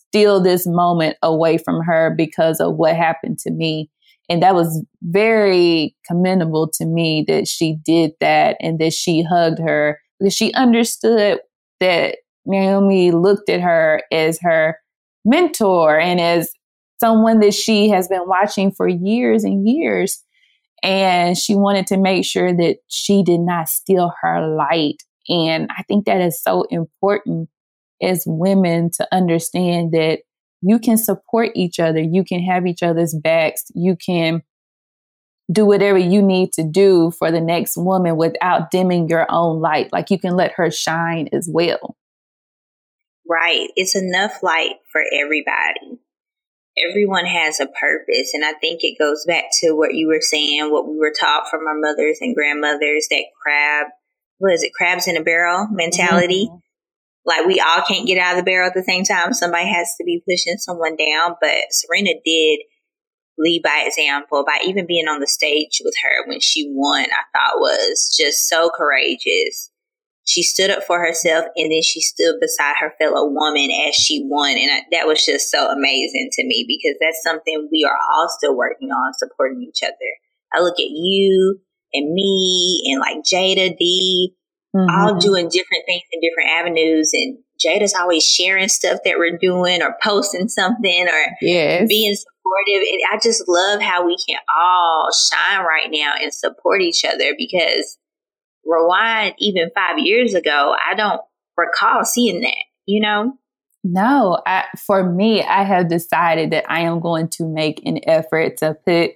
[0.08, 3.90] steal this moment away from her because of what happened to me.
[4.28, 9.58] And that was very commendable to me that she did that and that she hugged
[9.58, 11.40] her because she understood
[11.80, 14.78] that Naomi looked at her as her
[15.24, 16.50] mentor and as
[17.00, 20.22] someone that she has been watching for years and years.
[20.82, 25.02] And she wanted to make sure that she did not steal her light.
[25.28, 27.48] And I think that is so important
[28.02, 30.20] as women to understand that
[30.60, 34.42] you can support each other, you can have each other's backs, you can
[35.52, 39.92] do whatever you need to do for the next woman without dimming your own light.
[39.92, 41.96] Like you can let her shine as well.
[43.28, 43.70] Right.
[43.76, 45.98] It's enough light for everybody.
[46.76, 48.32] Everyone has a purpose.
[48.34, 51.48] And I think it goes back to what you were saying, what we were taught
[51.48, 53.86] from our mothers and grandmothers that crab,
[54.40, 56.46] was it, crabs in a barrel mentality.
[56.46, 56.58] Mm-hmm.
[57.26, 59.32] Like we all can't get out of the barrel at the same time.
[59.32, 61.36] Somebody has to be pushing someone down.
[61.40, 62.60] But Serena did
[63.38, 67.04] lead by example by even being on the stage with her when she won.
[67.04, 69.70] I thought was just so courageous.
[70.26, 74.22] She stood up for herself and then she stood beside her fellow woman as she
[74.24, 74.52] won.
[74.52, 78.28] And I, that was just so amazing to me because that's something we are all
[78.30, 79.94] still working on, supporting each other.
[80.52, 81.60] I look at you
[81.92, 84.34] and me and like Jada D
[84.74, 84.90] mm-hmm.
[84.90, 87.12] all doing different things in different avenues.
[87.12, 91.88] And Jada's always sharing stuff that we're doing or posting something or yes.
[91.88, 92.88] being supportive.
[92.88, 97.34] And I just love how we can all shine right now and support each other
[97.36, 97.98] because
[98.66, 101.20] rewind even five years ago, I don't
[101.56, 102.56] recall seeing that,
[102.86, 103.32] you know?
[103.82, 108.56] No, I, for me, I have decided that I am going to make an effort
[108.58, 109.12] to put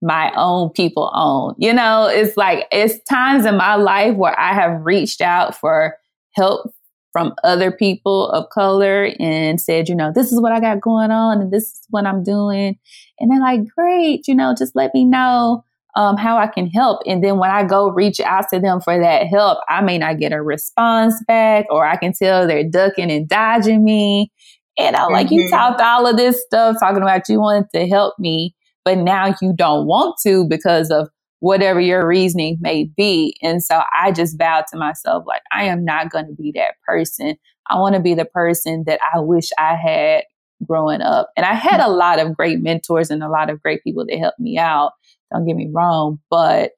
[0.00, 1.54] my own people on.
[1.58, 5.96] You know, it's like it's times in my life where I have reached out for
[6.34, 6.70] help
[7.12, 11.10] from other people of color and said, you know, this is what I got going
[11.10, 12.78] on and this is what I'm doing.
[13.18, 15.64] And they're like, great, you know, just let me know
[15.96, 17.02] um, how I can help.
[17.06, 20.18] And then when I go reach out to them for that help, I may not
[20.18, 24.30] get a response back or I can tell they're ducking and dodging me.
[24.78, 25.12] And I'm mm-hmm.
[25.14, 25.54] like, you mm-hmm.
[25.54, 28.54] talked all of this stuff talking about you wanted to help me
[28.86, 31.08] but now you don't want to because of
[31.40, 33.36] whatever your reasoning may be.
[33.42, 36.76] And so I just vowed to myself, like, I am not going to be that
[36.86, 37.34] person.
[37.68, 40.22] I want to be the person that I wish I had
[40.64, 41.30] growing up.
[41.36, 44.18] And I had a lot of great mentors and a lot of great people that
[44.18, 44.92] helped me out.
[45.32, 46.72] Don't get me wrong, but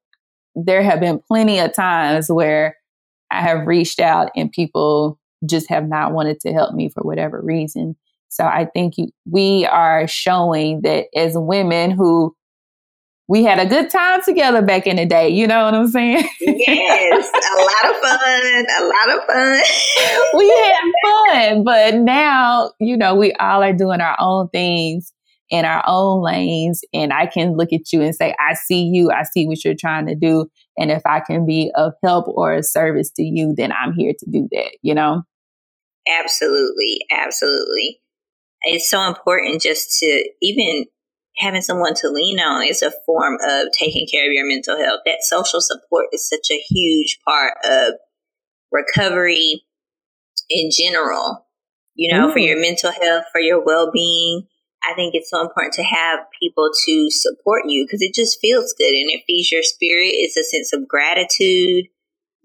[0.54, 2.76] there have been plenty of times where
[3.30, 7.40] I have reached out and people just have not wanted to help me for whatever
[7.40, 7.96] reason.
[8.28, 12.34] So I think you, we are showing that as women who
[13.28, 15.28] we had a good time together back in the day.
[15.28, 16.26] You know what I'm saying?
[16.40, 19.62] yes, a lot of fun, a lot of fun.
[20.38, 25.12] we had fun, but now, you know, we all are doing our own things
[25.50, 26.82] in our own lanes.
[26.92, 29.74] And I can look at you and say, I see you, I see what you're
[29.74, 30.46] trying to do.
[30.76, 34.12] And if I can be of help or a service to you, then I'm here
[34.18, 35.22] to do that, you know?
[36.06, 38.00] Absolutely, absolutely
[38.62, 40.84] it's so important just to even
[41.36, 45.00] having someone to lean on is a form of taking care of your mental health.
[45.06, 47.94] That social support is such a huge part of
[48.72, 49.62] recovery
[50.50, 51.46] in general,
[51.94, 52.32] you know, Ooh.
[52.32, 52.62] for your mm.
[52.62, 54.46] mental health, for your well being.
[54.82, 58.74] I think it's so important to have people to support you because it just feels
[58.78, 60.10] good and it feeds your spirit.
[60.12, 61.86] It's a sense of gratitude,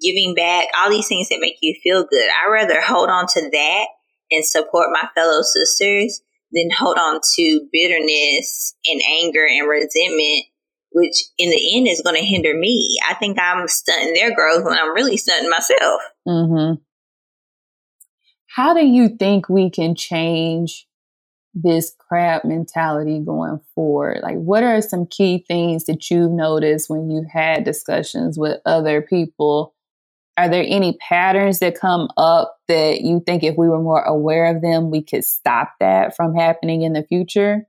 [0.01, 2.29] giving back, all these things that make you feel good.
[2.29, 3.85] I rather hold on to that
[4.31, 6.21] and support my fellow sisters
[6.51, 10.45] than hold on to bitterness and anger and resentment,
[10.91, 12.97] which in the end is going to hinder me.
[13.07, 16.01] I think I'm stunting their growth when I'm really stunting myself.
[16.27, 16.81] Mm-hmm.
[18.55, 20.87] How do you think we can change
[21.55, 24.19] this crab mentality going forward?
[24.21, 29.01] Like, what are some key things that you've noticed when you've had discussions with other
[29.01, 29.73] people?
[30.37, 34.55] Are there any patterns that come up that you think if we were more aware
[34.55, 37.67] of them, we could stop that from happening in the future?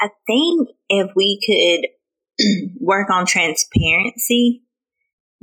[0.00, 2.44] I think if we could
[2.80, 4.64] work on transparency,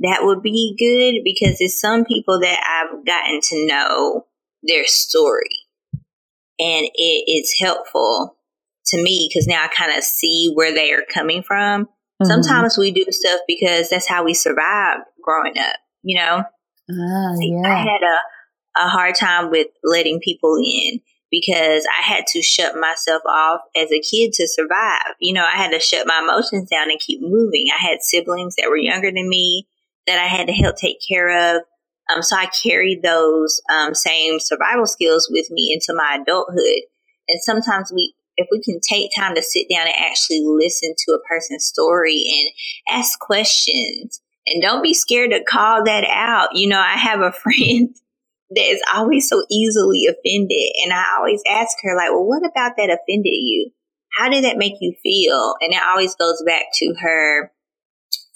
[0.00, 4.26] that would be good because there's some people that I've gotten to know
[4.62, 5.69] their story
[6.60, 8.36] and it is helpful
[8.86, 11.84] to me because now I kind of see where they are coming from.
[11.84, 12.26] Mm-hmm.
[12.26, 16.44] Sometimes we do stuff because that's how we survived growing up, you know?
[16.88, 17.62] Uh, yeah.
[17.64, 21.00] I had a, a hard time with letting people in
[21.30, 25.14] because I had to shut myself off as a kid to survive.
[25.20, 27.66] You know, I had to shut my emotions down and keep moving.
[27.72, 29.66] I had siblings that were younger than me
[30.06, 31.62] that I had to help take care of.
[32.10, 36.82] Um, so I carried those um, same survival skills with me into my adulthood.
[37.28, 41.12] And sometimes we, if we can take time to sit down and actually listen to
[41.12, 46.48] a person's story and ask questions, and don't be scared to call that out.
[46.54, 47.94] You know, I have a friend
[48.50, 52.72] that is always so easily offended, and I always ask her, like, well, what about
[52.76, 53.70] that offended you?
[54.18, 55.54] How did that make you feel?
[55.60, 57.52] And it always goes back to her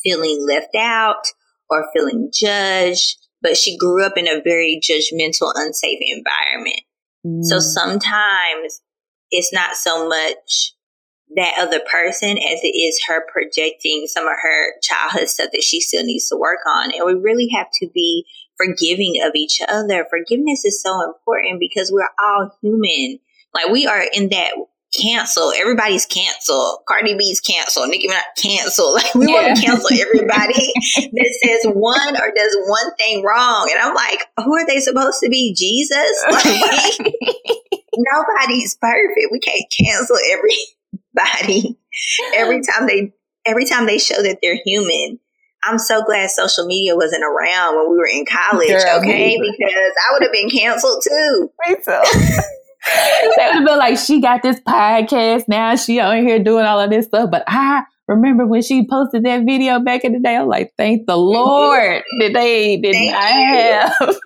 [0.05, 1.23] feeling left out
[1.69, 6.81] or feeling judged but she grew up in a very judgmental, unsafe environment.
[7.25, 7.45] Mm.
[7.45, 8.81] So sometimes
[9.31, 10.73] it's not so much
[11.37, 15.81] that other person as it is her projecting some of her childhood stuff that she
[15.81, 16.93] still needs to work on.
[16.95, 18.25] And we really have to be
[18.57, 20.07] forgiving of each other.
[20.09, 23.19] Forgiveness is so important because we're all human.
[23.53, 24.53] Like we are in that
[25.01, 25.55] canceled.
[25.57, 26.81] Everybody's canceled.
[26.89, 27.89] Cardi B's canceled.
[27.89, 28.95] Nicki Minaj canceled.
[29.05, 29.33] Like we yeah.
[29.33, 30.55] want to cancel everybody
[31.13, 33.69] that says one or does one thing wrong.
[33.71, 35.55] And I'm like, who are they supposed to be?
[35.55, 36.25] Jesus?
[36.35, 37.15] Like,
[37.97, 39.29] nobody's perfect.
[39.31, 41.79] We can't cancel everybody
[42.35, 43.13] every time they
[43.47, 45.21] every time they show that they're human.
[45.63, 49.39] I'm so glad social media wasn't around when we were in college, Girl, okay?
[49.39, 51.51] Because I would have been canceled too.
[51.69, 52.41] Me too
[53.37, 55.77] they would have been like, she got this podcast now.
[55.77, 57.31] She on here doing all of this stuff.
[57.31, 60.37] But I remember when she posted that video back in the day.
[60.37, 63.93] I'm like, thank the Lord that they did thank not have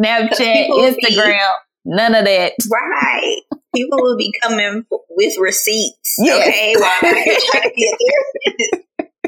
[0.00, 1.38] Snapchat, Instagram, be,
[1.84, 2.52] none of that.
[2.70, 3.42] Right.
[3.74, 6.16] People will be coming with receipts.
[6.18, 6.48] Yes.
[6.48, 6.74] Okay.
[6.76, 8.86] While I'm trying to be a therapist.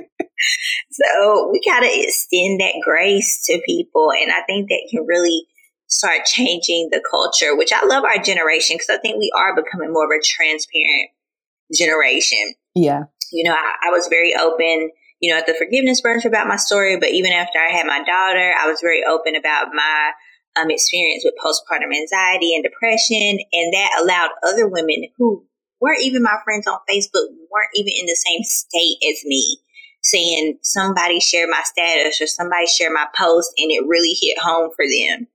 [0.92, 5.46] So we gotta extend that grace to people, and I think that can really
[5.92, 9.92] start changing the culture, which I love our generation because I think we are becoming
[9.92, 11.10] more of a transparent
[11.72, 12.54] generation.
[12.74, 13.04] Yeah.
[13.30, 14.90] You know, I, I, was very open,
[15.20, 17.98] you know, at the forgiveness brunch about my story, but even after I had my
[17.98, 20.12] daughter, I was very open about my
[20.56, 23.44] um, experience with postpartum anxiety and depression.
[23.52, 25.44] And that allowed other women who
[25.80, 29.58] weren't even my friends on Facebook, weren't even in the same state as me,
[30.02, 34.70] saying somebody shared my status or somebody shared my post and it really hit home
[34.74, 35.28] for them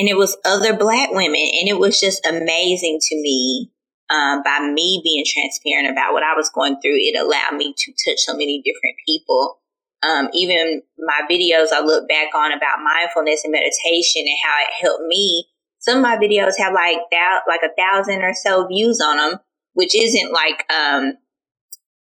[0.00, 3.70] and it was other black women and it was just amazing to me
[4.08, 6.96] um, by me being transparent about what i was going through.
[6.96, 9.60] It allowed me to touch so many different people.
[10.02, 14.72] Um, even my videos i look back on about mindfulness and meditation and how it
[14.80, 15.44] helped me.
[15.80, 19.40] Some of my videos have like that like a thousand or so views on them
[19.74, 21.12] which isn't like um,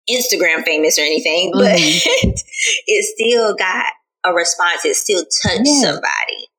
[0.09, 2.29] instagram famous or anything but mm-hmm.
[2.87, 3.85] it still got
[4.25, 4.83] a response.
[4.83, 5.81] It still touched yeah.
[5.81, 6.49] somebody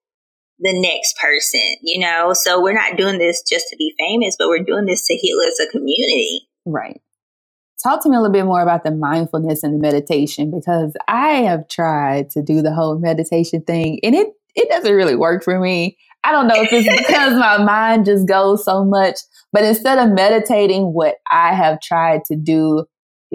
[0.58, 2.32] the next person, you know?
[2.32, 5.38] So we're not doing this just to be famous, but we're doing this to heal
[5.40, 6.48] as a community.
[6.64, 7.00] Right.
[7.82, 11.42] Talk to me a little bit more about the mindfulness and the meditation because I
[11.42, 15.60] have tried to do the whole meditation thing and it it doesn't really work for
[15.60, 15.98] me.
[16.24, 19.18] I don't know if it's because my mind just goes so much,
[19.52, 22.86] but instead of meditating, what I have tried to do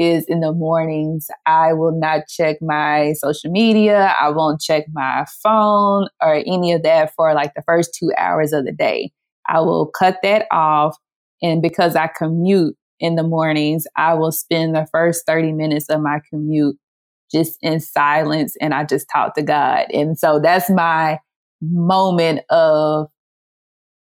[0.01, 4.15] is in the mornings, I will not check my social media.
[4.19, 8.53] I won't check my phone or any of that for like the first two hours
[8.53, 9.11] of the day.
[9.47, 10.97] I will cut that off.
[11.41, 16.01] And because I commute in the mornings, I will spend the first 30 minutes of
[16.01, 16.77] my commute
[17.31, 19.85] just in silence and I just talk to God.
[19.93, 21.19] And so that's my
[21.61, 23.07] moment of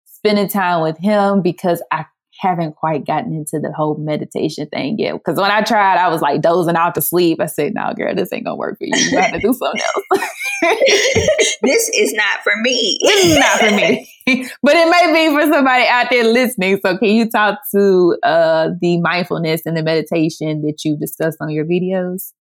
[0.05, 2.07] spending time with him because I
[2.39, 5.15] haven't quite gotten into the whole meditation thing yet.
[5.15, 7.41] Because when I tried, I was like dozing off to sleep.
[7.41, 8.93] I said, "No, girl, this ain't gonna work for you.
[8.97, 10.31] You have to do something else."
[11.63, 12.99] this is not for me.
[13.03, 14.11] this is not for me,
[14.63, 16.79] but it may be for somebody out there listening.
[16.85, 21.51] So, can you talk to uh, the mindfulness and the meditation that you discussed on
[21.51, 22.33] your videos?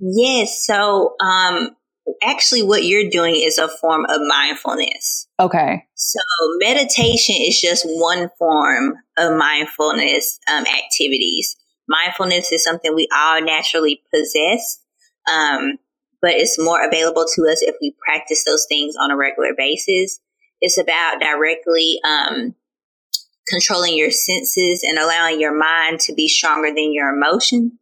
[0.00, 0.64] Yes.
[0.64, 1.70] So, um,
[2.22, 5.28] actually what you're doing is a form of mindfulness.
[5.40, 5.84] Okay.
[5.94, 6.20] So
[6.60, 11.56] meditation is just one form of mindfulness um, activities.
[11.88, 14.80] Mindfulness is something we all naturally possess,
[15.30, 15.78] um,
[16.20, 20.20] but it's more available to us if we practice those things on a regular basis.
[20.60, 22.54] It's about directly um,
[23.48, 27.72] controlling your senses and allowing your mind to be stronger than your emotions.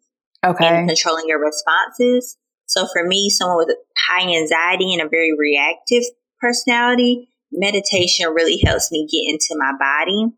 [0.44, 0.66] Okay.
[0.66, 2.36] And controlling your responses.
[2.66, 3.76] So for me, someone with
[4.08, 6.02] high anxiety and a very reactive
[6.40, 10.32] personality, meditation really helps me get into my body.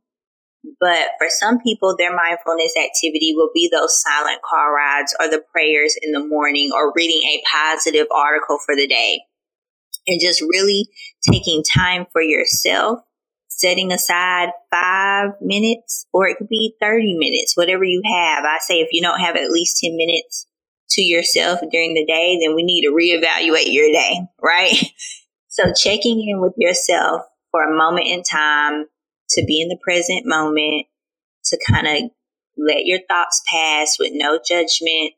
[0.81, 5.43] But for some people, their mindfulness activity will be those silent car rides or the
[5.53, 9.20] prayers in the morning or reading a positive article for the day.
[10.07, 10.89] And just really
[11.31, 13.01] taking time for yourself,
[13.49, 18.45] setting aside five minutes or it could be 30 minutes, whatever you have.
[18.45, 20.47] I say if you don't have at least 10 minutes
[20.99, 24.74] to yourself during the day, then we need to reevaluate your day, right?
[25.51, 28.84] So checking in with yourself for a moment in time
[29.30, 30.86] to be in the present moment,
[31.46, 32.11] to kind of
[32.57, 35.14] let your thoughts pass with no judgment,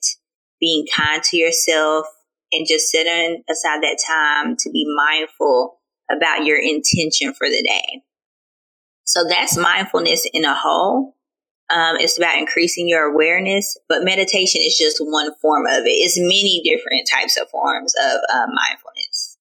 [0.58, 2.06] being kind to yourself,
[2.52, 5.78] and just setting aside that time to be mindful
[6.10, 8.00] about your intention for the day.
[9.04, 11.16] So that's mindfulness in a whole.
[11.70, 15.90] Um, it's about increasing your awareness, but meditation is just one form of it.
[15.90, 19.38] It's many different types of forms of uh, mindfulness.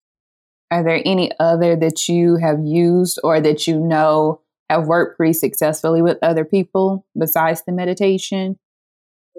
[0.71, 5.33] Are there any other that you have used or that you know have worked pretty
[5.33, 8.59] successfully with other people besides the meditation?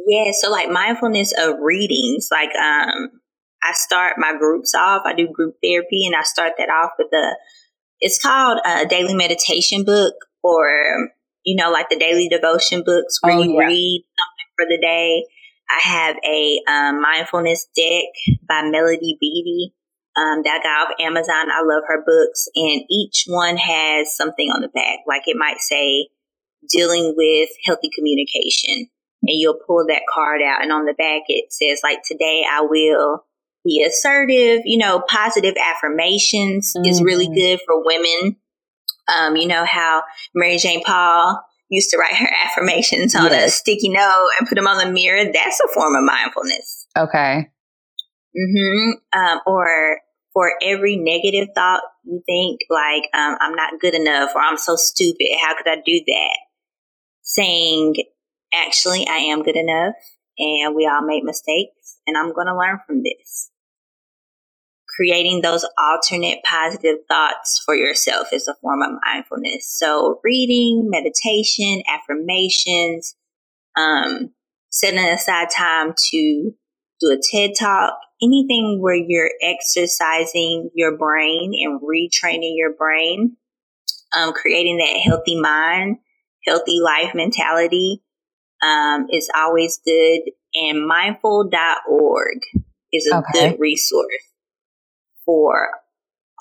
[0.09, 3.11] Yeah, so like mindfulness of readings, like um,
[3.63, 5.03] I start my groups off.
[5.05, 7.37] I do group therapy, and I start that off with a.
[8.01, 11.11] It's called a daily meditation book, or
[11.45, 13.67] you know, like the daily devotion books where oh, you yeah.
[13.67, 15.25] read something for the day.
[15.71, 19.73] I have a um, mindfulness deck by Melody Beattie
[20.17, 21.51] um, that I got off Amazon.
[21.51, 24.99] I love her books, and each one has something on the back.
[25.07, 26.09] Like it might say,
[26.69, 28.89] dealing with healthy communication.
[29.23, 32.63] And you'll pull that card out, and on the back it says, like, today I
[32.63, 33.27] will
[33.65, 34.63] be assertive.
[34.65, 36.87] You know, positive affirmations mm-hmm.
[36.87, 37.35] is really mm-hmm.
[37.35, 38.37] good for women
[39.17, 40.03] um, you know how
[40.35, 43.47] Mary Jane Paul used to write her affirmations on yes.
[43.47, 45.25] a sticky note and put them on the mirror.
[45.33, 46.87] That's a form of mindfulness.
[46.97, 47.49] Okay.
[48.37, 49.19] Mm-hmm.
[49.19, 50.01] Um, or
[50.33, 54.77] for every negative thought you think, like um, I'm not good enough or I'm so
[54.77, 55.29] stupid.
[55.43, 56.39] How could I do that?
[57.23, 57.95] Saying,
[58.53, 59.95] actually, I am good enough,
[60.39, 63.50] and we all make mistakes, and I'm going to learn from this
[65.01, 69.67] creating those alternate positive thoughts for yourself is a form of mindfulness.
[69.67, 73.17] So reading, meditation, affirmations,
[73.79, 74.35] um,
[74.69, 76.53] setting aside time to
[77.01, 83.39] do a TED talk, anything where you're exercising your brain and retraining your brain,
[84.15, 85.97] um, creating that healthy mind,
[86.47, 88.03] healthy life mentality,
[88.63, 90.25] um, is always good.
[90.55, 92.39] And mindful.org
[92.93, 93.51] is a okay.
[93.51, 94.30] good resource
[95.31, 95.69] for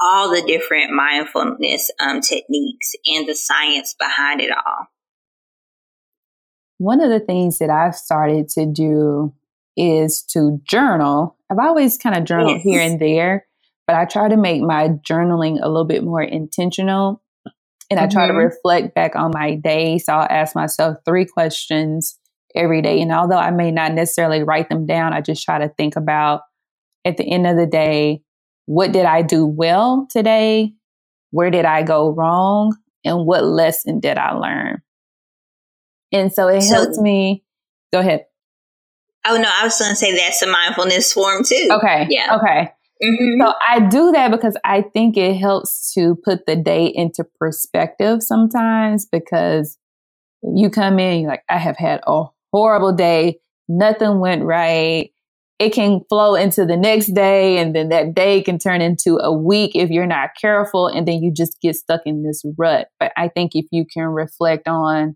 [0.01, 4.87] all the different mindfulness um, techniques and the science behind it all.
[6.77, 9.33] One of the things that I've started to do
[9.75, 11.37] is to journal.
[11.51, 12.63] I've always kind of journaled yes.
[12.63, 13.45] here and there,
[13.85, 17.21] but I try to make my journaling a little bit more intentional.
[17.91, 18.05] And mm-hmm.
[18.05, 18.41] I try to mm-hmm.
[18.41, 19.99] reflect back on my day.
[19.99, 22.17] So I'll ask myself three questions
[22.55, 23.01] every day.
[23.01, 26.41] And although I may not necessarily write them down, I just try to think about
[27.05, 28.21] at the end of the day,
[28.69, 30.73] what did I do well today?
[31.31, 32.77] Where did I go wrong?
[33.03, 34.83] And what lesson did I learn?
[36.11, 37.43] And so it so, helped me.
[37.91, 38.25] Go ahead.
[39.25, 41.67] Oh, no, I was going to say that's a mindfulness form too.
[41.71, 42.05] Okay.
[42.11, 42.35] Yeah.
[42.35, 42.69] Okay.
[43.03, 43.41] Mm-hmm.
[43.41, 48.21] So I do that because I think it helps to put the day into perspective
[48.21, 49.79] sometimes because
[50.43, 53.39] you come in, you're like, I have had a horrible day.
[53.67, 55.09] Nothing went right
[55.59, 59.31] it can flow into the next day and then that day can turn into a
[59.31, 63.11] week if you're not careful and then you just get stuck in this rut but
[63.17, 65.15] i think if you can reflect on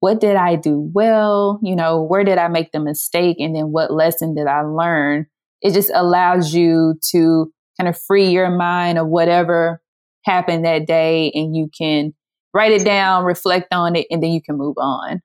[0.00, 3.66] what did i do well you know where did i make the mistake and then
[3.66, 5.26] what lesson did i learn
[5.62, 7.50] it just allows you to
[7.80, 9.80] kind of free your mind of whatever
[10.24, 12.12] happened that day and you can
[12.54, 15.20] write it down, reflect on it, and then you can move on.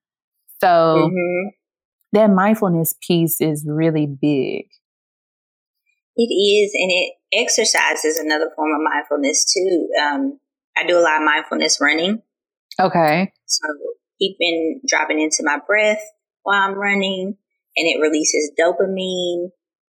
[0.61, 1.49] So mm-hmm.
[2.13, 4.67] That mindfulness piece is really big.
[6.15, 9.87] It is, and it exercise is another form of mindfulness too.
[10.01, 10.39] Um,
[10.75, 12.21] I do a lot of mindfulness running.
[12.79, 13.31] Okay.
[13.45, 13.67] So
[14.19, 16.01] keeping dropping into my breath
[16.43, 17.37] while I'm running,
[17.75, 19.49] and it releases dopamine.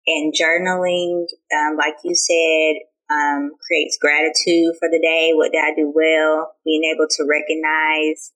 [0.07, 2.81] And journaling, um, like you said,
[3.13, 5.31] um, creates gratitude for the day.
[5.33, 6.55] What did I do well?
[6.65, 8.31] Being able to recognize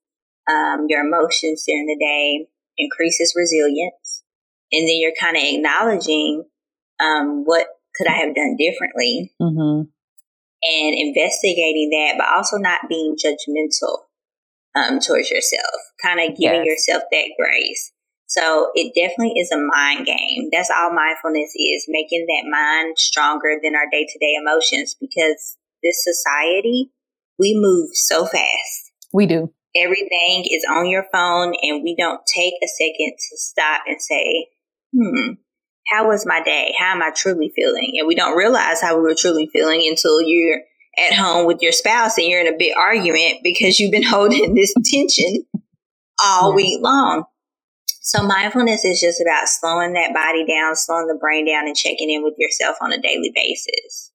[0.47, 2.47] um, your emotions during the day
[2.77, 4.23] increases resilience.
[4.71, 6.43] And then you're kind of acknowledging
[6.99, 9.87] um, what could I have done differently mm-hmm.
[10.63, 13.99] and investigating that, but also not being judgmental
[14.75, 16.89] um, towards yourself, kind of giving yes.
[16.89, 17.91] yourself that grace.
[18.27, 20.49] So it definitely is a mind game.
[20.51, 25.57] That's all mindfulness is, making that mind stronger than our day to day emotions because
[25.83, 26.91] this society,
[27.37, 28.91] we move so fast.
[29.13, 29.53] We do.
[29.75, 34.47] Everything is on your phone and we don't take a second to stop and say,
[34.95, 35.33] hmm,
[35.87, 36.73] how was my day?
[36.77, 37.93] How am I truly feeling?
[37.97, 40.61] And we don't realize how we were truly feeling until you're
[40.97, 44.55] at home with your spouse and you're in a big argument because you've been holding
[44.55, 45.45] this tension
[46.23, 46.55] all yeah.
[46.55, 47.25] week long.
[48.01, 52.11] So mindfulness is just about slowing that body down, slowing the brain down, and checking
[52.11, 54.11] in with yourself on a daily basis.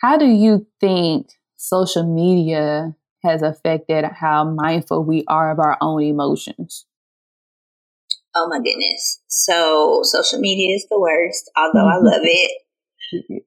[0.00, 6.02] How do you think social media has affected how mindful we are of our own
[6.02, 6.86] emotions?
[8.34, 9.22] Oh my goodness.
[9.26, 12.62] So social media is the worst, although I love it.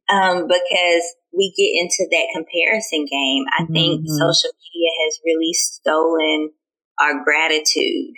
[0.10, 3.46] Um, because we get into that comparison game.
[3.58, 4.14] I think mm-hmm.
[4.14, 6.52] social media has really stolen
[7.00, 8.14] our gratitude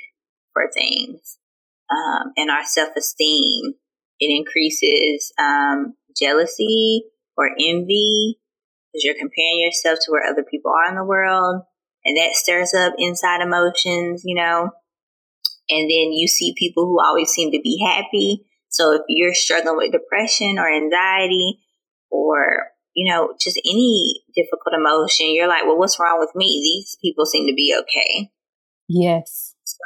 [0.53, 1.38] for things
[1.91, 3.74] um, and our self esteem.
[4.20, 7.03] It increases um, jealousy
[7.38, 8.39] or envy
[8.96, 11.64] because you're comparing yourself to where other people are in the world.
[12.06, 14.70] And that stirs up inside emotions, you know.
[15.70, 18.46] And then you see people who always seem to be happy.
[18.70, 21.60] So if you're struggling with depression or anxiety
[22.12, 26.62] or, you know, just any difficult emotion, you're like, well, what's wrong with me?
[26.64, 28.30] These people seem to be okay.
[28.88, 29.56] Yes.
[29.64, 29.78] So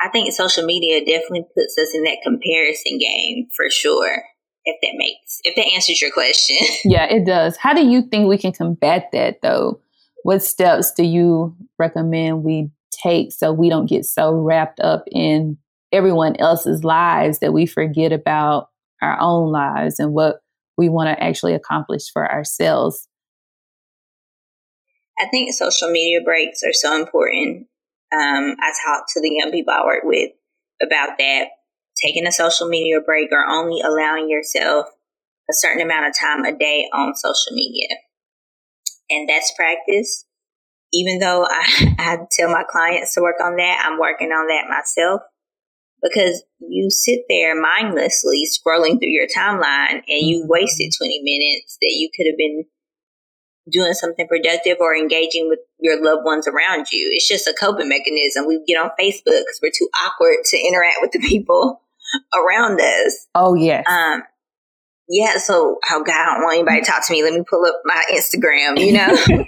[0.00, 4.22] I think social media definitely puts us in that comparison game for sure.
[4.64, 6.56] If that makes, if that answers your question.
[6.84, 7.56] Yeah, it does.
[7.56, 9.80] How do you think we can combat that though?
[10.22, 15.58] What steps do you recommend we take so we don't get so wrapped up in
[15.92, 18.70] everyone else's lives that we forget about
[19.02, 20.40] our own lives and what
[20.78, 23.06] we want to actually accomplish for ourselves?
[25.18, 27.68] I think social media breaks are so important
[28.14, 30.30] um, I talk to the young people I work with
[30.82, 31.48] about that.
[32.04, 34.86] Taking a social media break or only allowing yourself
[35.48, 37.88] a certain amount of time a day on social media.
[39.10, 40.26] And that's practice.
[40.92, 44.68] Even though I, I tell my clients to work on that, I'm working on that
[44.68, 45.22] myself
[46.02, 50.50] because you sit there mindlessly scrolling through your timeline and you mm-hmm.
[50.50, 52.64] wasted 20 minutes that you could have been
[53.72, 57.08] doing something productive or engaging with your loved ones around you.
[57.12, 58.46] It's just a coping mechanism.
[58.46, 61.80] We get on Facebook because we're too awkward to interact with the people
[62.34, 63.26] around us.
[63.34, 63.84] Oh, yes.
[63.88, 64.22] Um,
[65.08, 67.22] yeah, so oh God, I don't want anybody to talk to me.
[67.22, 69.08] Let me pull up my Instagram, you know?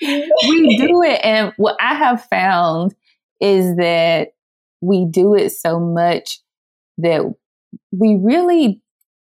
[0.48, 1.20] we do it.
[1.24, 2.94] And what I have found
[3.40, 4.30] is that
[4.80, 6.40] we do it so much
[6.98, 7.22] that
[7.92, 8.80] we really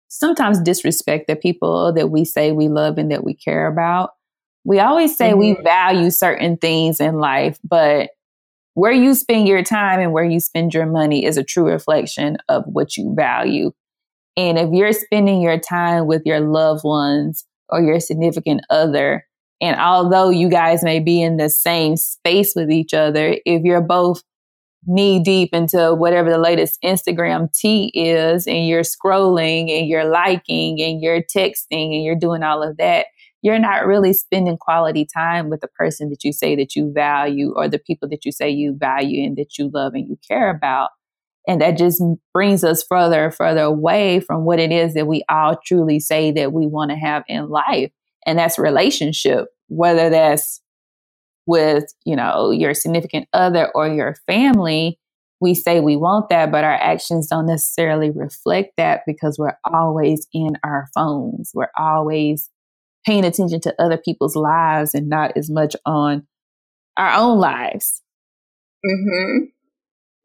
[0.08, 4.10] sometimes disrespect the people that we say we love and that we care about.
[4.64, 5.38] We always say mm-hmm.
[5.38, 8.10] we value certain things in life, but
[8.76, 12.36] where you spend your time and where you spend your money is a true reflection
[12.50, 13.72] of what you value.
[14.36, 19.24] And if you're spending your time with your loved ones or your significant other,
[19.62, 23.80] and although you guys may be in the same space with each other, if you're
[23.80, 24.22] both
[24.86, 30.82] knee deep into whatever the latest Instagram tea is and you're scrolling and you're liking
[30.82, 33.06] and you're texting and you're doing all of that,
[33.42, 37.52] you're not really spending quality time with the person that you say that you value
[37.54, 40.50] or the people that you say you value and that you love and you care
[40.50, 40.90] about.
[41.48, 45.22] And that just brings us further and further away from what it is that we
[45.28, 47.92] all truly say that we want to have in life.
[48.26, 50.60] And that's relationship, whether that's
[51.46, 54.98] with, you know, your significant other or your family,
[55.40, 60.26] we say we want that, but our actions don't necessarily reflect that because we're always
[60.32, 61.52] in our phones.
[61.54, 62.50] We're always
[63.06, 66.26] paying attention to other people's lives and not as much on
[66.96, 68.02] our own lives.
[68.84, 69.44] Mm-hmm.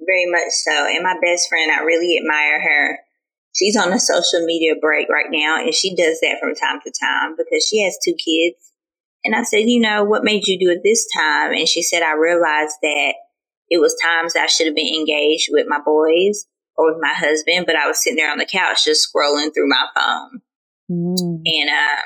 [0.06, 0.88] Very much so.
[0.88, 3.00] And my best friend, I really admire her
[3.54, 6.92] she's on a social media break right now, and she does that from time to
[6.92, 8.72] time because she has two kids.
[9.24, 11.52] And I said, you know, what made you do it this time?
[11.52, 13.14] And she said, I realized that
[13.70, 17.66] it was times I should have been engaged with my boys or with my husband,
[17.68, 20.42] but I was sitting there on the couch just scrolling through my phone.
[20.90, 21.42] Mm.
[21.46, 22.02] And uh,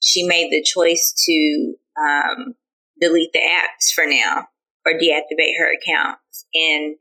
[0.00, 2.54] she made the choice to um,
[3.00, 4.46] delete the apps for now
[4.86, 6.46] or deactivate her accounts.
[6.54, 6.96] And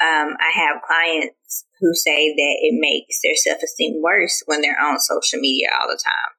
[0.00, 4.80] um, I have clients who say that it makes their self esteem worse when they're
[4.80, 6.34] on social media all the time.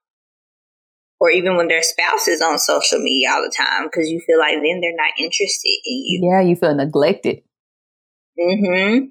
[1.20, 4.40] Or even when their spouse is on social media all the time, because you feel
[4.40, 6.30] like then they're not interested in you.
[6.30, 7.44] Yeah, you feel neglected.
[8.38, 9.06] Mm-hmm.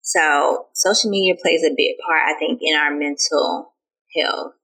[0.00, 3.72] So social media plays a big part, I think, in our mental
[4.16, 4.54] health.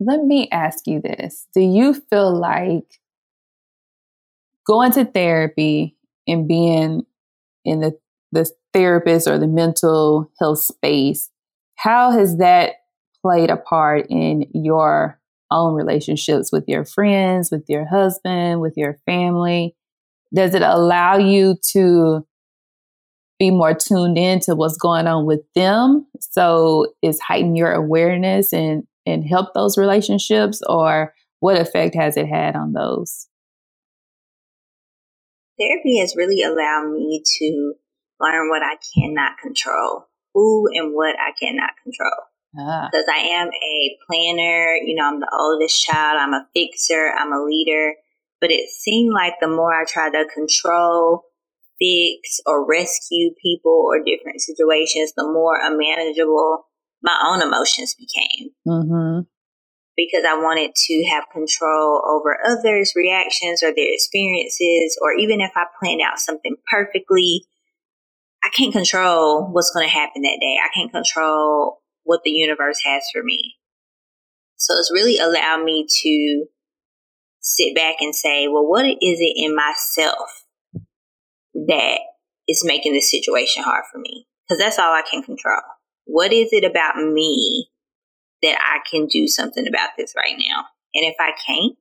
[0.00, 1.46] Let me ask you this.
[1.54, 3.00] Do you feel like
[4.66, 5.96] going to therapy
[6.26, 7.04] and being
[7.64, 7.98] in the,
[8.32, 11.30] the therapist or the mental health space,
[11.76, 12.76] how has that
[13.22, 15.20] played a part in your
[15.50, 19.76] own relationships with your friends, with your husband, with your family?
[20.34, 22.24] Does it allow you to
[23.40, 26.06] be more tuned in to what's going on with them.
[26.20, 32.26] So is heighten your awareness and and help those relationships or what effect has it
[32.26, 33.26] had on those?
[35.58, 37.74] Therapy has really allowed me to
[38.20, 42.30] learn what I cannot control, who and what I cannot control.
[42.58, 42.88] Ah.
[42.90, 47.32] Because I am a planner, you know, I'm the oldest child, I'm a fixer, I'm
[47.32, 47.94] a leader.
[48.40, 51.24] But it seemed like the more I tried to control
[51.78, 56.66] fix or rescue people or different situations, the more unmanageable
[57.02, 58.50] my own emotions became.
[58.66, 59.20] Mm-hmm.
[59.96, 65.50] Because I wanted to have control over others' reactions or their experiences, or even if
[65.54, 67.44] I planned out something perfectly,
[68.42, 70.56] I can't control what's going to happen that day.
[70.62, 73.56] I can't control what the universe has for me.
[74.56, 76.44] So it's really allowed me to
[77.40, 80.44] sit back and say, well, what is it in myself
[81.54, 81.98] that
[82.48, 85.60] is making this situation hard for me because that's all I can control.
[86.10, 87.68] What is it about me
[88.42, 90.64] that I can do something about this right now?
[90.92, 91.76] And if I can't,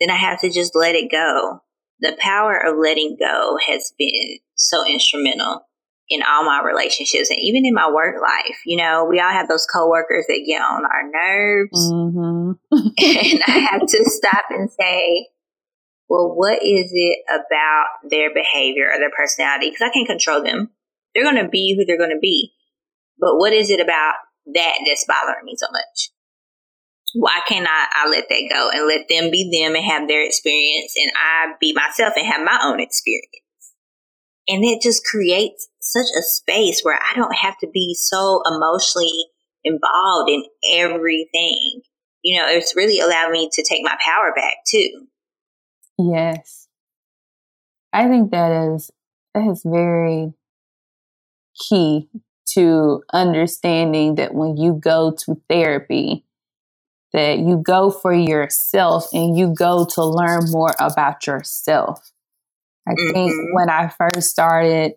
[0.00, 1.62] then I have to just let it go.
[2.00, 5.66] The power of letting go has been so instrumental
[6.08, 8.58] in all my relationships and even in my work life.
[8.66, 11.92] You know, we all have those coworkers that get on our nerves.
[11.92, 12.52] Mm-hmm.
[12.72, 15.28] and I have to stop and say,
[16.08, 19.70] well, what is it about their behavior or their personality?
[19.70, 20.70] Because I can't control them.
[21.14, 22.52] They're going to be who they're going to be.
[23.18, 24.14] But what is it about
[24.54, 26.10] that that's bothering me so much?
[27.14, 30.24] Why can't I, I let that go and let them be them and have their
[30.24, 33.26] experience and I be myself and have my own experience?
[34.46, 39.12] And it just creates such a space where I don't have to be so emotionally
[39.64, 41.82] involved in everything.
[42.22, 45.06] You know, it's really allowed me to take my power back too.
[45.98, 46.68] Yes.
[47.92, 48.90] I think that is
[49.34, 50.32] that is very
[51.68, 52.08] key
[52.54, 56.24] to understanding that when you go to therapy
[57.12, 62.12] that you go for yourself and you go to learn more about yourself.
[62.86, 63.12] I mm-hmm.
[63.12, 64.92] think when I first started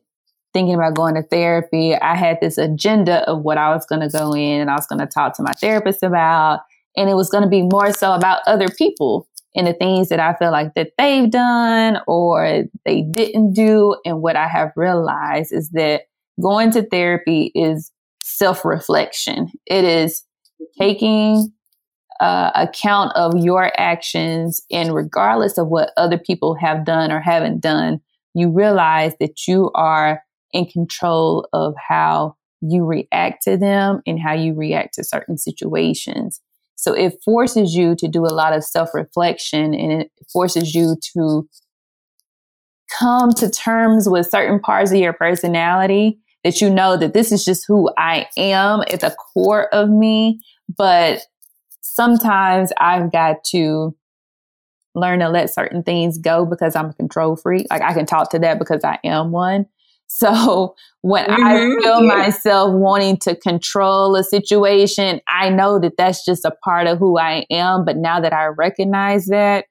[0.54, 4.10] thinking about going to therapy, I had this agenda of what I was going to
[4.10, 6.62] go in and I was going to talk to my therapist about.
[6.97, 10.20] And it was going to be more so about other people and the things that
[10.20, 13.95] I feel like that they've done or they didn't do.
[14.04, 16.04] And what I have realized is that
[16.39, 17.91] going to therapy is
[18.23, 19.49] self reflection.
[19.65, 20.23] It is
[20.79, 21.51] taking
[22.19, 27.61] uh, account of your actions and regardless of what other people have done or haven't
[27.61, 27.99] done,
[28.36, 30.21] you realize that you are
[30.53, 36.39] in control of how you react to them and how you react to certain situations.
[36.75, 40.95] So it forces you to do a lot of self reflection and it forces you
[41.13, 41.47] to
[42.99, 47.45] come to terms with certain parts of your personality that you know that this is
[47.45, 50.41] just who I am at the core of me.
[50.75, 51.21] But
[51.81, 53.95] sometimes I've got to
[54.95, 57.67] learn to let certain things go because I'm a control freak.
[57.69, 59.65] Like I can talk to that because I am one.
[60.13, 61.41] So when mm-hmm.
[61.41, 62.15] I feel yeah.
[62.17, 67.17] myself wanting to control a situation, I know that that's just a part of who
[67.17, 67.85] I am.
[67.85, 69.67] But now that I recognize that,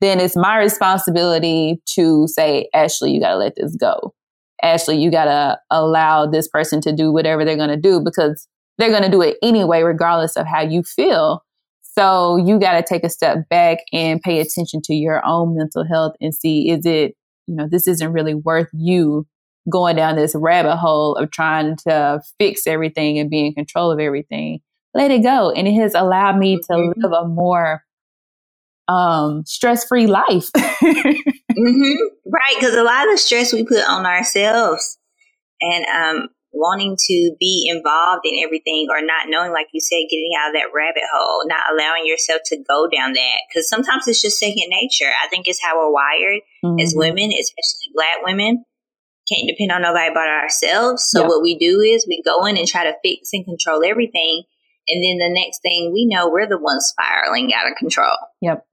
[0.00, 4.14] then it's my responsibility to say, Ashley, you got to let this go.
[4.62, 8.48] Ashley, you got to allow this person to do whatever they're going to do because
[8.76, 11.42] they're going to do it anyway, regardless of how you feel.
[11.82, 15.84] So you got to take a step back and pay attention to your own mental
[15.84, 17.14] health and see, is it,
[17.46, 19.26] you know, this isn't really worth you
[19.70, 23.98] going down this rabbit hole of trying to fix everything and be in control of
[23.98, 24.60] everything.
[24.94, 25.50] Let it go.
[25.50, 27.00] And it has allowed me to mm-hmm.
[27.00, 27.82] live a more
[28.88, 30.50] um, stress free life.
[30.56, 31.96] mm-hmm.
[32.26, 32.56] Right.
[32.58, 34.98] Because a lot of the stress we put on ourselves
[35.60, 40.32] and um, wanting to be involved in everything or not knowing, like you said, getting
[40.38, 43.38] out of that rabbit hole, not allowing yourself to go down that.
[43.48, 45.12] Because sometimes it's just second nature.
[45.22, 46.80] I think it's how we're wired mm-hmm.
[46.80, 48.64] as women, especially black women.
[49.30, 51.06] Can't depend on nobody but ourselves.
[51.10, 51.28] So yep.
[51.28, 54.44] what we do is we go in and try to fix and control everything.
[54.88, 58.16] And then the next thing we know, we're the ones spiraling out of control.
[58.40, 58.64] Yep.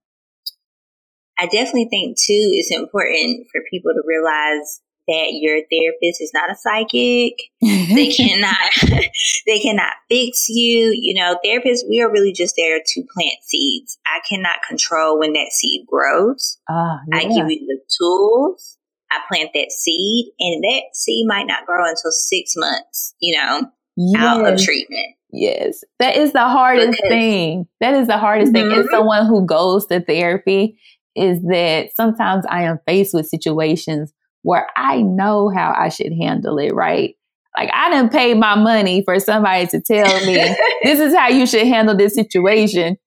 [1.38, 6.50] I definitely think too it's important for people to realize that your therapist is not
[6.50, 7.34] a psychic.
[7.62, 8.58] they cannot
[9.46, 10.98] they cannot fix you.
[11.00, 13.98] You know, therapists, we are really just there to plant seeds.
[14.08, 16.58] I cannot control when that seed grows.
[16.70, 17.18] Uh, yeah.
[17.18, 18.78] I give you the tools.
[19.12, 23.70] I plant that seed and that seed might not grow until six months, you know,
[23.96, 24.22] yes.
[24.22, 25.16] out of treatment.
[25.32, 25.84] Yes.
[26.00, 27.68] That is the hardest because, thing.
[27.82, 28.70] That is the hardest mm-hmm.
[28.70, 28.80] thing.
[28.80, 30.80] As someone who goes to therapy,
[31.16, 36.58] is that sometimes I am faced with situations where I know how I should handle
[36.60, 37.16] it, right?
[37.58, 40.36] Like I didn't pay my money for somebody to tell me
[40.84, 42.98] this is how you should handle this situation.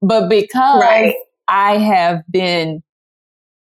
[0.00, 1.14] But because right.
[1.48, 2.82] I have been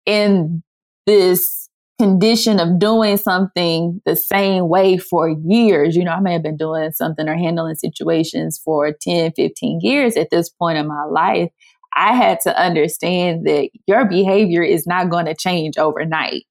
[0.06, 0.64] in
[1.06, 1.70] this
[2.00, 6.58] condition of doing something the same way for years, you know, I may have been
[6.58, 11.50] doing something or handling situations for 10, 15 years at this point in my life.
[11.96, 16.44] I had to understand that your behavior is not going to change overnight.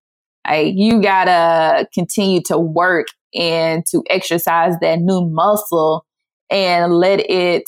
[0.46, 6.04] Like, you gotta continue to work and to exercise that new muscle
[6.50, 7.64] and let it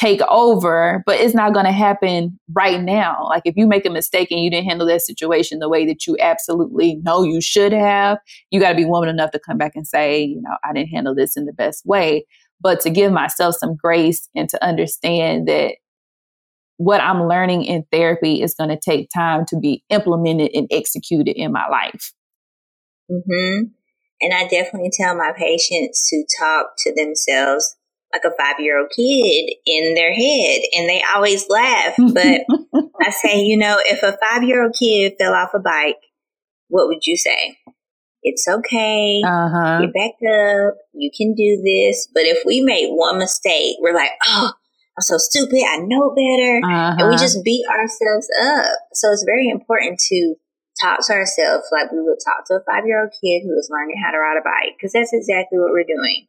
[0.00, 3.26] take over, but it's not going to happen right now.
[3.28, 6.06] Like if you make a mistake and you didn't handle that situation the way that
[6.06, 8.18] you absolutely know you should have,
[8.50, 10.88] you got to be woman enough to come back and say, you know, I didn't
[10.88, 12.24] handle this in the best way.
[12.62, 15.76] But to give myself some grace and to understand that
[16.80, 21.36] what I'm learning in therapy is going to take time to be implemented and executed
[21.36, 22.14] in my life.
[23.10, 23.64] Mm-hmm.
[24.22, 27.76] And I definitely tell my patients to talk to themselves
[28.14, 30.62] like a five year old kid in their head.
[30.72, 31.96] And they always laugh.
[31.98, 32.46] But
[33.06, 36.00] I say, you know, if a five year old kid fell off a bike,
[36.68, 37.58] what would you say?
[38.22, 39.20] It's okay.
[39.22, 39.80] Uh-huh.
[39.82, 40.76] Get back up.
[40.94, 42.08] You can do this.
[42.14, 44.52] But if we make one mistake, we're like, oh,
[45.00, 45.64] I'm so stupid.
[45.64, 46.60] I know better.
[46.60, 47.00] Uh-huh.
[47.00, 47.24] And we uh-huh.
[47.24, 48.76] just beat ourselves up.
[48.92, 50.34] So it's very important to
[50.82, 53.72] talk to ourselves like we would talk to a five year old kid who is
[53.72, 56.28] learning how to ride a bike, because that's exactly what we're doing.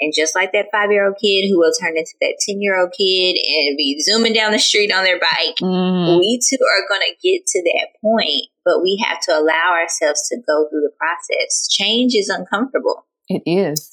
[0.00, 2.74] And just like that five year old kid who will turn into that 10 year
[2.74, 6.18] old kid and be zooming down the street on their bike, mm.
[6.18, 10.26] we too are going to get to that point, but we have to allow ourselves
[10.26, 11.68] to go through the process.
[11.70, 13.06] Change is uncomfortable.
[13.28, 13.92] It is.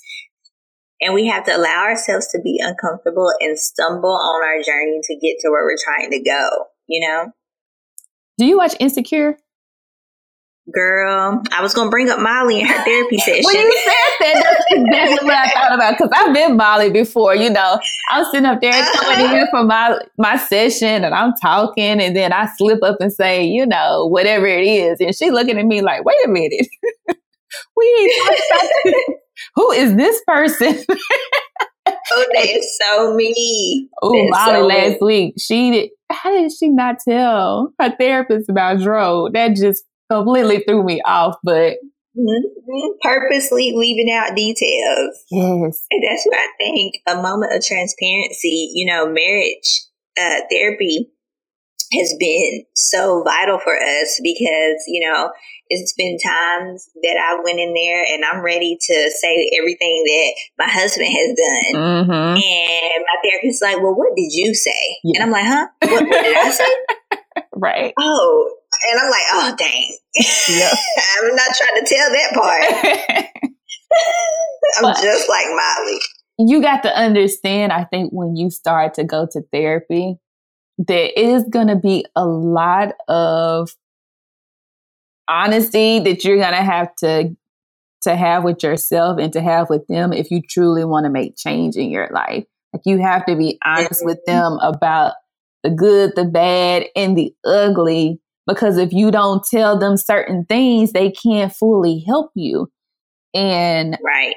[1.01, 5.15] And we have to allow ourselves to be uncomfortable and stumble on our journey to
[5.15, 6.49] get to where we're trying to go,
[6.87, 7.31] you know?
[8.37, 9.37] Do you watch Insecure?
[10.73, 13.43] Girl, I was gonna bring up Molly in her therapy session.
[13.43, 15.95] when you said that, that's exactly what I thought about.
[15.95, 17.35] Because I've been Molly before.
[17.35, 17.79] You know,
[18.11, 19.13] I was sitting up there uh-huh.
[19.13, 23.13] coming in for my my session, and I'm talking, and then I slip up and
[23.13, 26.67] say, you know, whatever it is, and she looking at me like, wait a minute,
[27.77, 28.11] we
[28.85, 29.19] ain't
[29.55, 30.83] Who is this person?
[31.87, 33.89] oh, that is so me.
[34.01, 35.89] Oh, Molly so last week, she did.
[36.11, 39.29] How did she not tell her therapist about Dro?
[39.33, 41.77] That just completely threw me off, but
[42.17, 42.87] mm-hmm.
[43.01, 45.23] purposely leaving out details.
[45.31, 45.85] Yes.
[45.91, 49.85] And that's what I think a moment of transparency, you know, marriage
[50.19, 51.11] uh, therapy
[51.93, 55.31] has been so vital for us because, you know,
[55.69, 60.33] it's been times that I went in there and I'm ready to say everything that
[60.59, 61.81] my husband has done.
[61.81, 62.37] Mm-hmm.
[62.37, 64.97] And my therapist's like, well, what did you say?
[65.03, 65.21] Yeah.
[65.21, 65.67] And I'm like, huh?
[65.81, 67.43] What, what did I say?
[67.55, 67.93] right.
[67.99, 68.55] Oh,
[68.89, 69.97] and I'm like, oh, dang.
[70.49, 70.73] Yep.
[71.21, 73.27] I'm not trying to tell that part.
[74.77, 75.99] I'm but just like Molly.
[76.37, 80.17] You got to understand, I think, when you start to go to therapy,
[80.77, 83.69] there is going to be a lot of
[85.27, 87.35] honesty that you're going to have to
[88.03, 91.35] to have with yourself and to have with them if you truly want to make
[91.35, 92.45] change in your life.
[92.71, 94.05] Like you have to be honest mm-hmm.
[94.05, 95.13] with them about
[95.63, 100.91] the good, the bad, and the ugly because if you don't tell them certain things,
[100.91, 102.71] they can't fully help you.
[103.33, 104.35] And right.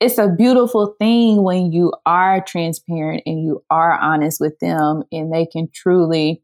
[0.00, 5.30] It's a beautiful thing when you are transparent and you are honest with them and
[5.30, 6.42] they can truly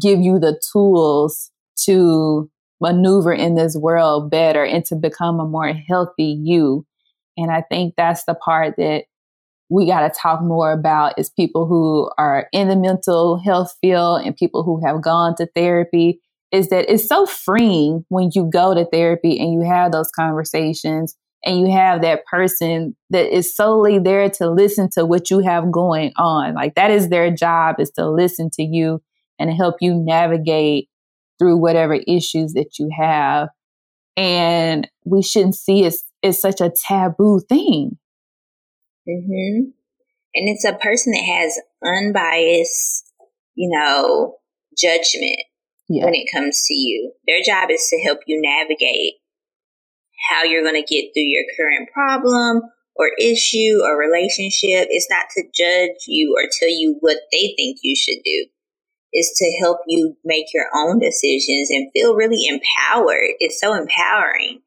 [0.00, 1.50] give you the tools
[1.86, 2.48] to
[2.80, 6.86] maneuver in this world better and to become a more healthy you.
[7.36, 9.06] And I think that's the part that
[9.68, 14.22] we got to talk more about is people who are in the mental health field
[14.24, 16.20] and people who have gone to therapy
[16.52, 21.16] is that it's so freeing when you go to therapy and you have those conversations
[21.44, 25.70] and you have that person that is solely there to listen to what you have
[25.70, 26.54] going on.
[26.54, 29.00] Like that is their job is to listen to you
[29.38, 30.88] and help you navigate
[31.38, 33.48] through whatever issues that you have.
[34.16, 37.98] And we shouldn't see it as such a taboo thing.
[39.08, 39.70] Mm-hmm.
[40.34, 43.12] And it's a person that has unbiased,
[43.54, 44.34] you know,
[44.76, 45.38] judgment
[45.88, 46.04] yeah.
[46.04, 47.12] when it comes to you.
[47.26, 49.14] Their job is to help you navigate
[50.30, 52.62] how you're going to get through your current problem
[52.96, 54.88] or issue or relationship.
[54.90, 58.46] It's not to judge you or tell you what they think you should do.
[59.12, 63.30] It's to help you make your own decisions and feel really empowered.
[63.38, 64.60] It's so empowering.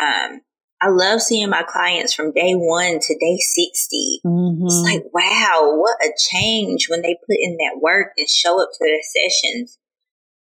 [0.00, 0.40] Um,
[0.80, 4.20] I love seeing my clients from day one to day 60.
[4.24, 4.66] Mm-hmm.
[4.66, 8.70] It's like, wow, what a change when they put in that work and show up
[8.72, 9.78] to their sessions.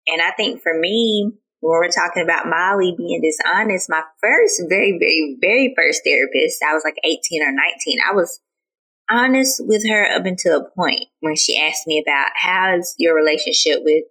[0.07, 4.99] And I think for me, when we're talking about Molly being dishonest, my first, very,
[4.99, 7.99] very, very first therapist, I was like 18 or 19.
[8.09, 8.41] I was
[9.11, 13.81] honest with her up until a point when she asked me about how's your relationship
[13.85, 14.05] with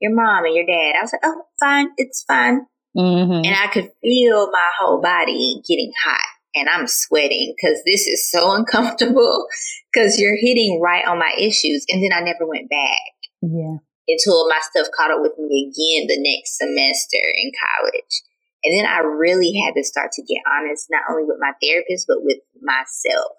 [0.00, 0.96] your mom and your dad.
[0.98, 2.66] I was like, oh, fine, it's fine.
[2.96, 3.44] Mm-hmm.
[3.46, 8.30] And I could feel my whole body getting hot and I'm sweating because this is
[8.30, 9.46] so uncomfortable
[9.92, 11.84] because you're hitting right on my issues.
[11.88, 13.00] And then I never went back.
[13.40, 13.76] Yeah.
[14.12, 18.22] Until my stuff caught up with me again the next semester in college.
[18.64, 22.06] And then I really had to start to get honest, not only with my therapist,
[22.06, 23.32] but with myself.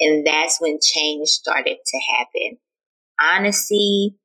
[0.00, 2.58] And that's when change started to happen.
[3.20, 4.16] Honesty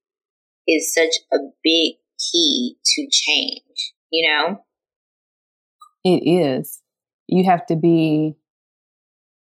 [0.68, 4.62] is such a big key to change, you know?
[6.04, 6.82] It is.
[7.28, 8.36] You have to be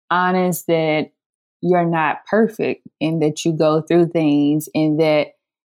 [0.09, 1.11] honest that
[1.61, 5.27] you're not perfect and that you go through things and that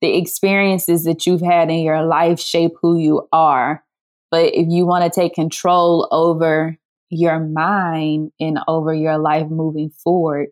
[0.07, 3.83] the experiences that you've had in your life shape who you are.
[4.31, 6.79] But if you want to take control over
[7.11, 10.49] your mind and over your life moving forward,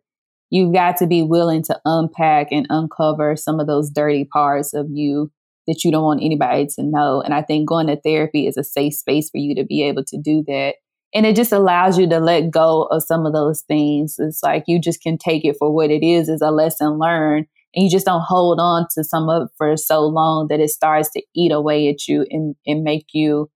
[0.51, 4.87] you've got to be willing to unpack and uncover some of those dirty parts of
[4.91, 5.31] you
[5.67, 7.21] that you don't want anybody to know.
[7.21, 10.05] And I think going to therapy is a safe space for you to be able
[10.05, 10.75] to do that.
[11.15, 14.17] And it just allows you to let go of some of those things.
[14.19, 17.47] It's like you just can take it for what it is, as a lesson learned.
[17.75, 20.71] And you just don't hold on to some of it for so long that it
[20.71, 23.51] starts to eat away at you and, and make you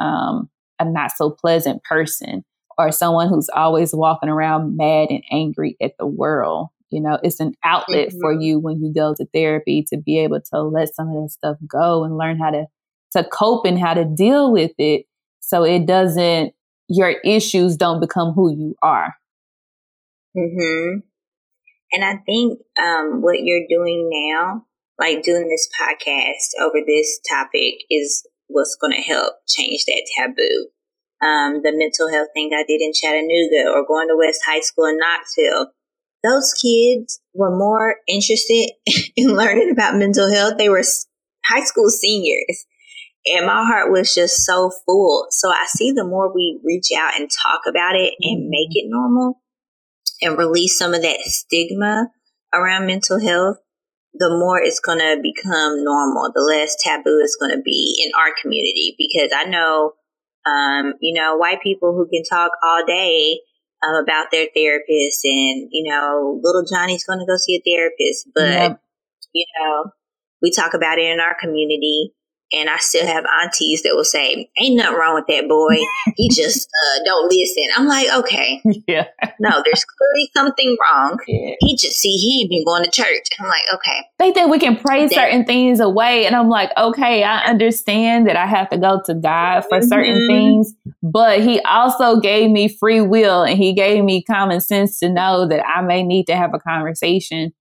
[0.00, 2.44] um, a not so pleasant person
[2.78, 6.68] or someone who's always walking around mad and angry at the world.
[6.90, 8.20] You know, it's an outlet mm-hmm.
[8.20, 11.30] for you when you go to therapy to be able to let some of that
[11.30, 12.66] stuff go and learn how to
[13.12, 15.04] to cope and how to deal with it
[15.40, 16.54] so it doesn't
[16.88, 19.14] your issues don't become who you are.
[20.36, 21.02] Mhm.
[21.92, 24.64] And I think um, what you're doing now,
[24.98, 30.68] like doing this podcast over this topic, is what's going to help change that taboo.
[31.20, 34.86] Um, the mental health thing I did in Chattanooga or going to West High School
[34.86, 35.68] in Knoxville,
[36.24, 38.70] those kids were more interested
[39.16, 40.54] in learning about mental health.
[40.58, 40.82] They were
[41.44, 42.64] high school seniors.
[43.24, 45.26] And my heart was just so full.
[45.30, 48.86] So I see the more we reach out and talk about it and make it
[48.88, 49.41] normal
[50.22, 52.08] and release some of that stigma
[52.54, 53.58] around mental health,
[54.14, 58.12] the more it's going to become normal, the less taboo it's going to be in
[58.18, 58.94] our community.
[58.96, 59.92] Because I know,
[60.46, 63.40] um, you know, white people who can talk all day
[63.82, 68.28] um, about their therapist and, you know, little Johnny's going to go see a therapist.
[68.34, 68.80] But, yep.
[69.32, 69.90] you know,
[70.40, 72.12] we talk about it in our community.
[72.54, 75.76] And I still have aunties that will say, "Ain't nothing wrong with that boy.
[76.16, 79.06] He just uh, don't listen." I'm like, "Okay, yeah,
[79.40, 81.18] no, there's clearly something wrong.
[81.26, 81.54] Yeah.
[81.60, 84.76] He just see he been going to church." I'm like, "Okay." They think we can
[84.76, 88.78] pray that, certain things away, and I'm like, "Okay, I understand that I have to
[88.78, 89.88] go to God for mm-hmm.
[89.88, 94.98] certain things, but He also gave me free will, and He gave me common sense
[94.98, 97.52] to know that I may need to have a conversation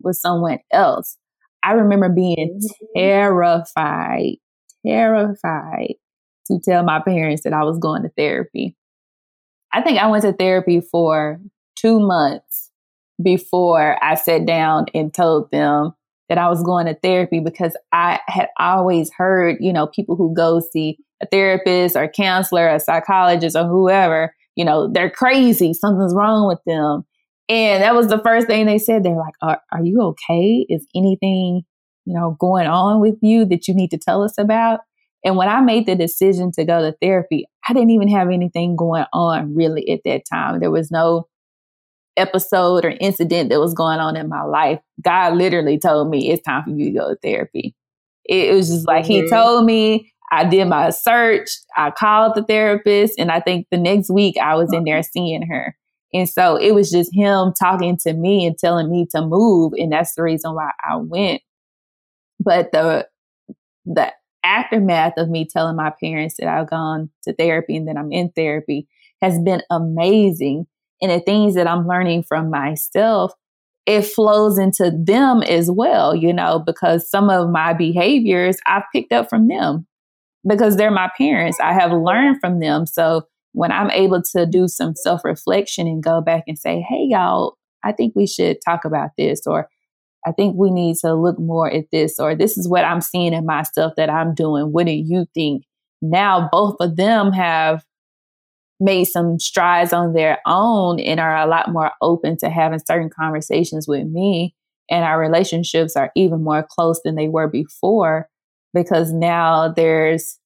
[0.00, 1.18] with someone else."
[1.62, 2.98] I remember being mm-hmm.
[2.98, 4.36] terrified,
[4.86, 5.94] terrified
[6.46, 8.76] to tell my parents that I was going to therapy.
[9.72, 11.40] I think I went to therapy for
[11.76, 12.70] two months
[13.22, 15.92] before I sat down and told them
[16.28, 20.34] that I was going to therapy because I had always heard, you know, people who
[20.34, 25.74] go see a therapist or a counselor, a psychologist or whoever, you know, they're crazy.
[25.74, 27.04] Something's wrong with them.
[27.48, 29.04] And that was the first thing they said.
[29.04, 30.66] They're like, are, are you okay?
[30.68, 31.62] Is anything,
[32.04, 34.80] you know, going on with you that you need to tell us about?
[35.24, 38.76] And when I made the decision to go to therapy, I didn't even have anything
[38.76, 40.60] going on really at that time.
[40.60, 41.26] There was no
[42.16, 44.80] episode or incident that was going on in my life.
[45.02, 47.74] God literally told me it's time for you to go to therapy.
[48.24, 49.24] It, was just like mm-hmm.
[49.24, 50.12] He told me.
[50.30, 51.48] I did my search.
[51.74, 55.40] I called the therapist, and I think the next week I was in there seeing
[55.46, 55.74] her.
[56.12, 59.92] And so it was just him talking to me and telling me to move, and
[59.92, 61.42] that's the reason why I went.
[62.40, 63.06] But the
[63.84, 64.12] the
[64.44, 68.30] aftermath of me telling my parents that I've gone to therapy and that I'm in
[68.30, 68.86] therapy
[69.20, 70.66] has been amazing.
[71.00, 73.32] And the things that I'm learning from myself,
[73.86, 79.12] it flows into them as well, you know, because some of my behaviors I've picked
[79.12, 79.86] up from them
[80.46, 81.58] because they're my parents.
[81.60, 82.86] I have learned from them.
[82.86, 83.26] So
[83.58, 87.58] when I'm able to do some self reflection and go back and say, hey, y'all,
[87.82, 89.68] I think we should talk about this, or
[90.24, 93.32] I think we need to look more at this, or this is what I'm seeing
[93.32, 94.66] in myself that I'm doing.
[94.66, 95.64] What do you think?
[96.00, 97.84] Now, both of them have
[98.78, 103.10] made some strides on their own and are a lot more open to having certain
[103.10, 104.54] conversations with me.
[104.88, 108.28] And our relationships are even more close than they were before
[108.72, 110.38] because now there's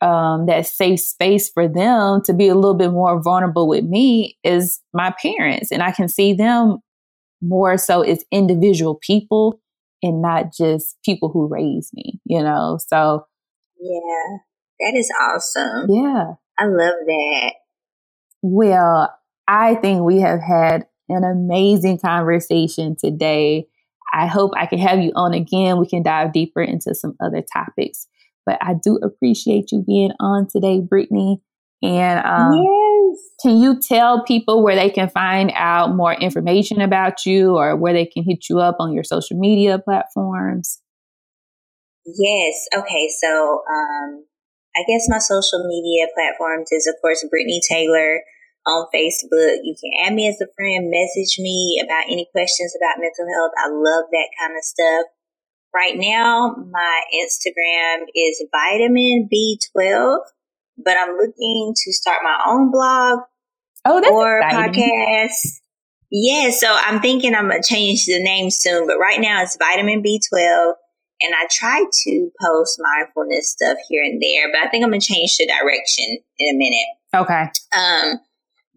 [0.00, 4.38] um, that safe space for them to be a little bit more vulnerable with me
[4.44, 5.72] is my parents.
[5.72, 6.78] And I can see them
[7.42, 9.60] more so as individual people
[10.02, 12.78] and not just people who raised me, you know?
[12.86, 13.26] So,
[13.80, 14.38] yeah,
[14.80, 15.86] that is awesome.
[15.90, 16.34] Yeah.
[16.58, 17.52] I love that.
[18.42, 19.14] Well,
[19.46, 23.66] I think we have had an amazing conversation today.
[24.12, 25.78] I hope I can have you on again.
[25.78, 28.06] We can dive deeper into some other topics.
[28.48, 31.36] But I do appreciate you being on today, Britney.
[31.82, 33.18] And um, yes.
[33.42, 37.92] can you tell people where they can find out more information about you or where
[37.92, 40.80] they can hit you up on your social media platforms?
[42.06, 42.66] Yes.
[42.74, 43.08] Okay.
[43.20, 44.24] So um,
[44.74, 48.22] I guess my social media platforms is, of course, Britney Taylor
[48.66, 49.60] on Facebook.
[49.62, 53.52] You can add me as a friend, message me about any questions about mental health.
[53.58, 55.04] I love that kind of stuff.
[55.74, 60.18] Right now, my Instagram is vitamin B12,
[60.78, 63.20] but I'm looking to start my own blog
[63.84, 65.60] oh, or podcast.
[66.10, 69.58] Yeah, so I'm thinking I'm going to change the name soon, but right now it's
[69.58, 70.72] vitamin B12
[71.20, 75.00] and I try to post mindfulness stuff here and there, but I think I'm gonna
[75.00, 76.04] change the direction
[76.38, 76.88] in a minute.
[77.14, 77.50] Okay.
[77.76, 78.20] Um,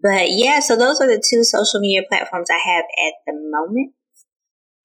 [0.01, 3.93] but yeah, so those are the two social media platforms I have at the moment.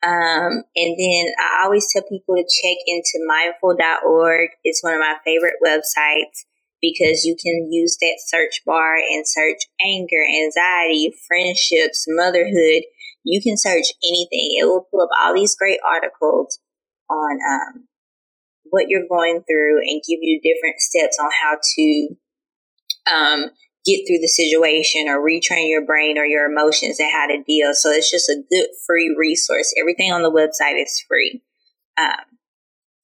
[0.02, 4.50] Um, and then I always tell people to check into mindful.org.
[4.62, 6.44] It's one of my favorite websites
[6.80, 12.82] because you can use that search bar and search anger, anxiety, friendships, motherhood.
[13.24, 14.56] You can search anything.
[14.60, 16.60] It will pull up all these great articles
[17.10, 17.88] on um,
[18.64, 22.08] what you're going through and give you different steps on how to
[23.12, 23.50] um,
[23.86, 27.72] get through the situation or retrain your brain or your emotions and how to deal.
[27.74, 29.72] So it's just a good free resource.
[29.80, 31.42] Everything on the website is free.
[31.96, 32.36] Um,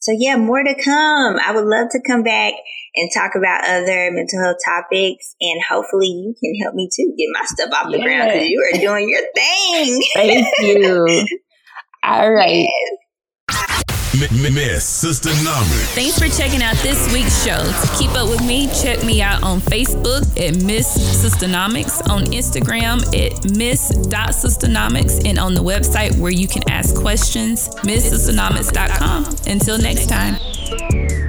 [0.00, 1.38] so yeah, more to come.
[1.44, 2.54] I would love to come back
[2.96, 7.28] and talk about other mental health topics, and hopefully you can help me too get
[7.32, 8.04] my stuff off the yes.
[8.04, 10.02] ground because you are doing your thing.
[10.14, 11.26] Thank you.
[12.02, 12.68] All right.
[13.48, 13.81] Yes.
[14.12, 17.56] Miss Sister Thanks for checking out this week's show.
[17.56, 20.86] To keep up with me, check me out on Facebook at Miss
[21.24, 29.36] Sistanomics, on Instagram at Miss.Sistanomics, and on the website where you can ask questions, MissSistanomics.com.
[29.46, 31.21] Until next time.